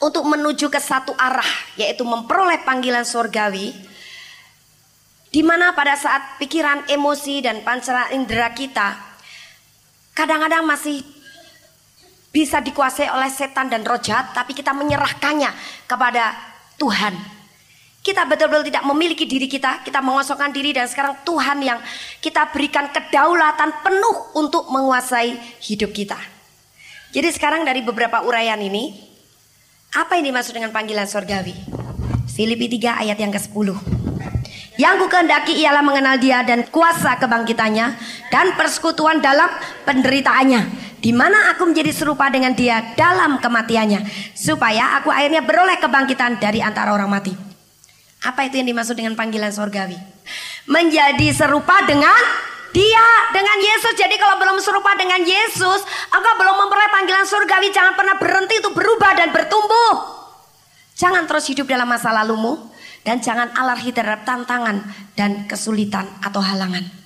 [0.00, 3.76] untuk menuju ke satu arah yaitu memperoleh panggilan sorgawi
[5.30, 8.96] di mana pada saat pikiran, emosi dan pancara indera kita
[10.16, 11.04] kadang-kadang masih
[12.30, 15.50] bisa dikuasai oleh setan dan roh jahat tapi kita menyerahkannya
[15.86, 16.34] kepada
[16.78, 17.14] Tuhan.
[18.00, 21.76] Kita betul-betul tidak memiliki diri kita, kita mengosongkan diri dan sekarang Tuhan yang
[22.24, 26.16] kita berikan kedaulatan penuh untuk menguasai hidup kita.
[27.12, 28.96] Jadi sekarang dari beberapa uraian ini,
[29.92, 31.52] apa yang dimaksud dengan panggilan surgawi?
[32.30, 33.68] Filipi 3 ayat yang ke-10.
[34.80, 37.86] Yang ku kehendaki ialah mengenal dia dan kuasa kebangkitannya
[38.32, 39.52] dan persekutuan dalam
[39.84, 40.89] penderitaannya.
[41.00, 44.04] Di mana aku menjadi serupa dengan dia dalam kematiannya.
[44.36, 47.32] Supaya aku akhirnya beroleh kebangkitan dari antara orang mati.
[48.20, 49.96] Apa itu yang dimaksud dengan panggilan sorgawi?
[50.68, 52.20] Menjadi serupa dengan
[52.70, 53.96] dia dengan Yesus.
[53.96, 55.80] Jadi kalau belum serupa dengan Yesus,
[56.12, 57.72] engkau belum memperoleh panggilan surgawi.
[57.72, 60.20] Jangan pernah berhenti untuk berubah dan bertumbuh.
[61.00, 62.60] Jangan terus hidup dalam masa lalumu
[63.08, 64.84] dan jangan alergi terhadap tantangan
[65.16, 66.99] dan kesulitan atau halangan.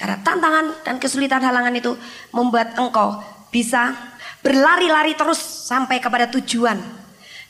[0.00, 1.92] Karena tantangan dan kesulitan halangan itu
[2.32, 3.20] membuat engkau
[3.52, 3.92] bisa
[4.40, 5.36] berlari-lari terus
[5.68, 6.80] sampai kepada tujuan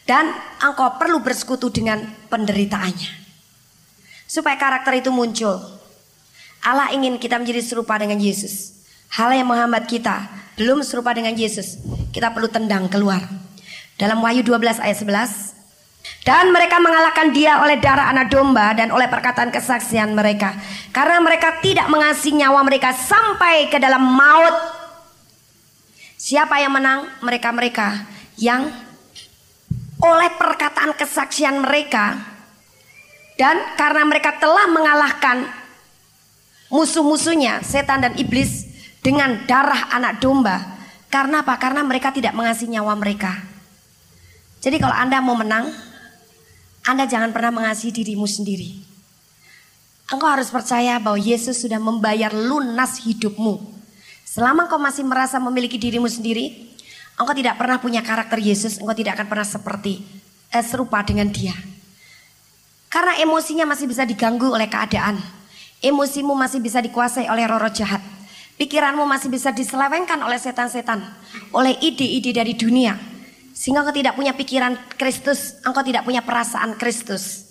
[0.02, 3.22] dan engkau perlu bersekutu dengan penderitaannya.
[4.26, 5.62] Supaya karakter itu muncul.
[6.66, 8.82] Allah ingin kita menjadi serupa dengan Yesus.
[9.14, 10.26] Hal yang menghambat kita
[10.58, 11.78] belum serupa dengan Yesus.
[12.10, 13.22] Kita perlu tendang keluar.
[13.94, 15.49] Dalam Wahyu 12 ayat 11.
[16.20, 20.52] Dan mereka mengalahkan dia oleh darah anak domba dan oleh perkataan kesaksian mereka.
[20.92, 24.52] Karena mereka tidak mengasihi nyawa mereka sampai ke dalam maut.
[26.20, 27.08] Siapa yang menang?
[27.24, 28.04] Mereka-mereka
[28.36, 28.68] yang
[30.00, 32.16] oleh perkataan kesaksian mereka
[33.36, 35.48] dan karena mereka telah mengalahkan
[36.68, 38.68] musuh-musuhnya setan dan iblis
[39.00, 41.58] dengan darah anak domba karena apa?
[41.58, 43.34] Karena mereka tidak mengasihi nyawa mereka.
[44.62, 45.72] Jadi kalau Anda mau menang,
[46.84, 48.80] Anda jangan pernah mengasihi dirimu sendiri.
[50.10, 53.62] Engkau harus percaya bahwa Yesus sudah membayar lunas hidupmu.
[54.26, 56.74] Selama engkau masih merasa memiliki dirimu sendiri,
[57.14, 60.02] engkau tidak pernah punya karakter Yesus, engkau tidak akan pernah seperti
[60.50, 61.54] eh, serupa dengan dia.
[62.90, 65.22] Karena emosinya masih bisa diganggu oleh keadaan.
[65.78, 68.02] Emosimu masih bisa dikuasai oleh roro jahat.
[68.58, 71.00] Pikiranmu masih bisa diselewengkan oleh setan-setan,
[71.54, 72.92] oleh ide-ide dari dunia.
[73.60, 77.44] Sehingga engkau tidak punya pikiran Kristus, engkau tidak punya perasaan Kristus.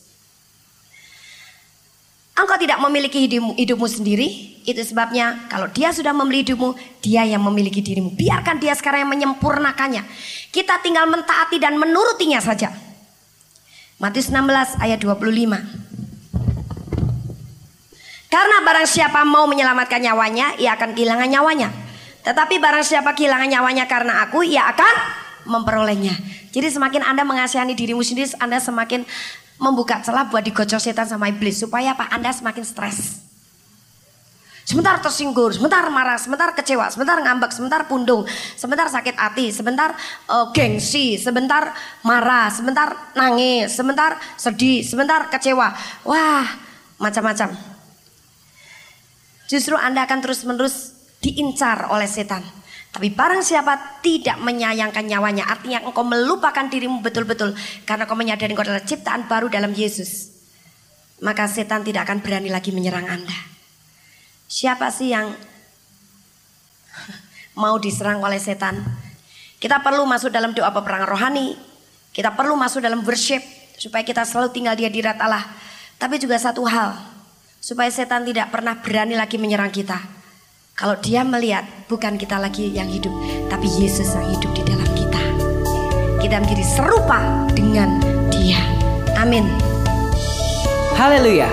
[2.34, 6.74] Engkau tidak memiliki hidupmu, hidupmu sendiri, itu sebabnya kalau dia sudah memiliki hidupmu,
[7.06, 8.18] dia yang memiliki dirimu.
[8.18, 10.02] Biarkan dia sekarang yang menyempurnakannya.
[10.50, 12.74] Kita tinggal mentaati dan menurutinya saja.
[14.02, 15.14] Matius 16 ayat 25.
[18.34, 21.70] Karena barang siapa mau menyelamatkan nyawanya, ia akan kehilangan nyawanya.
[22.26, 26.16] Tetapi barang siapa kehilangan nyawanya karena aku, ia akan memperolehnya.
[26.50, 29.06] Jadi semakin Anda mengasihani dirimu sendiri, Anda semakin
[29.60, 33.30] membuka celah buat digocok setan sama iblis supaya apa Anda semakin stres.
[34.70, 38.22] Sebentar tersinggung, sebentar marah, sebentar kecewa, sebentar ngambek, sebentar pundung,
[38.54, 39.98] sebentar sakit hati, sebentar
[40.30, 41.74] uh, gengsi, sebentar
[42.06, 45.74] marah, sebentar nangis, sebentar sedih, sebentar kecewa.
[46.06, 46.46] Wah,
[47.02, 47.58] macam-macam.
[49.50, 52.46] Justru Anda akan terus-menerus diincar oleh setan.
[52.90, 57.54] Tapi barang siapa tidak menyayangkan nyawanya, artinya engkau melupakan dirimu betul-betul
[57.86, 60.34] karena engkau menyadari engkau adalah ciptaan baru dalam Yesus.
[61.22, 63.38] Maka setan tidak akan berani lagi menyerang Anda.
[64.50, 65.30] Siapa sih yang
[67.62, 68.82] mau diserang oleh setan?
[69.62, 71.54] Kita perlu masuk dalam doa peperangan rohani.
[72.10, 73.44] Kita perlu masuk dalam worship
[73.78, 75.46] supaya kita selalu tinggal di hadirat Allah.
[76.00, 76.96] Tapi juga satu hal,
[77.62, 80.19] supaya setan tidak pernah berani lagi menyerang kita
[80.80, 83.12] kalau dia melihat bukan kita lagi yang hidup,
[83.52, 85.24] tapi Yesus yang hidup di dalam kita.
[86.24, 87.20] Kita menjadi serupa
[87.52, 88.00] dengan
[88.32, 88.64] dia.
[89.20, 89.44] Amin.
[90.96, 91.52] Haleluya.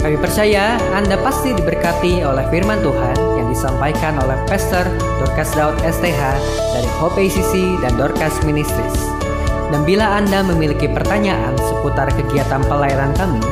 [0.00, 4.88] Kami percaya Anda pasti diberkati oleh firman Tuhan yang disampaikan oleh Pastor
[5.20, 6.22] Dorcas Daud STH
[6.72, 8.96] dari Hope ACC dan Dorcas Ministries.
[9.68, 13.44] Dan bila Anda memiliki pertanyaan seputar kegiatan pelayanan kami,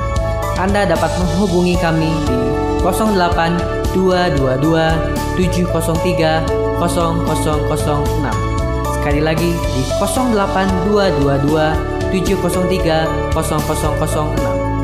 [0.56, 2.40] Anda dapat menghubungi kami di
[2.80, 6.42] 08 222 703
[6.82, 8.98] 0006.
[8.98, 14.74] Sekali lagi di 08222 703 0006.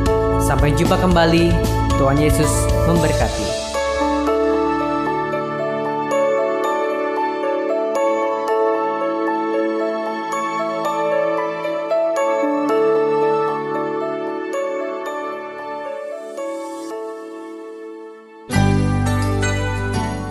[0.41, 1.53] Sampai jumpa kembali.
[2.01, 2.49] Tuhan Yesus
[2.89, 3.50] memberkati.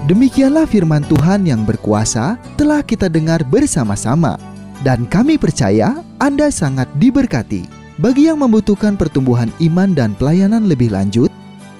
[0.10, 4.42] Demikianlah firman Tuhan yang berkuasa telah kita dengar bersama-sama.
[4.82, 7.70] Dan kami percaya Anda sangat diberkati.
[8.02, 11.30] Bagi yang membutuhkan pertumbuhan iman dan pelayanan lebih lanjut,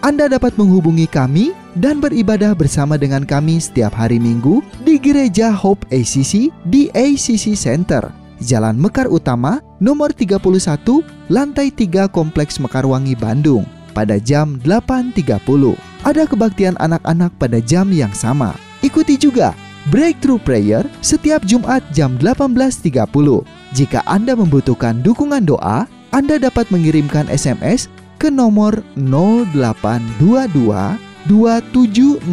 [0.06, 5.90] Anda dapat menghubungi kami dan beribadah bersama dengan kami setiap hari Minggu di Gereja Hope
[5.90, 14.16] ACC di ACC Center Jalan Mekar Utama, nomor 31, lantai 3 Kompleks Mekarwangi, Bandung, pada
[14.16, 15.89] jam 8.30.
[16.08, 18.56] Ada kebaktian anak-anak pada jam yang sama.
[18.80, 19.52] Ikuti juga
[19.92, 23.44] Breakthrough Prayer setiap Jumat jam 18.30.
[23.76, 30.96] Jika Anda membutuhkan dukungan doa, Anda dapat mengirimkan SMS ke nomor 0822
[31.28, 32.24] 2703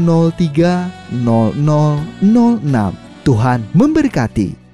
[1.26, 2.94] 0006.
[3.26, 4.65] Tuhan memberkati.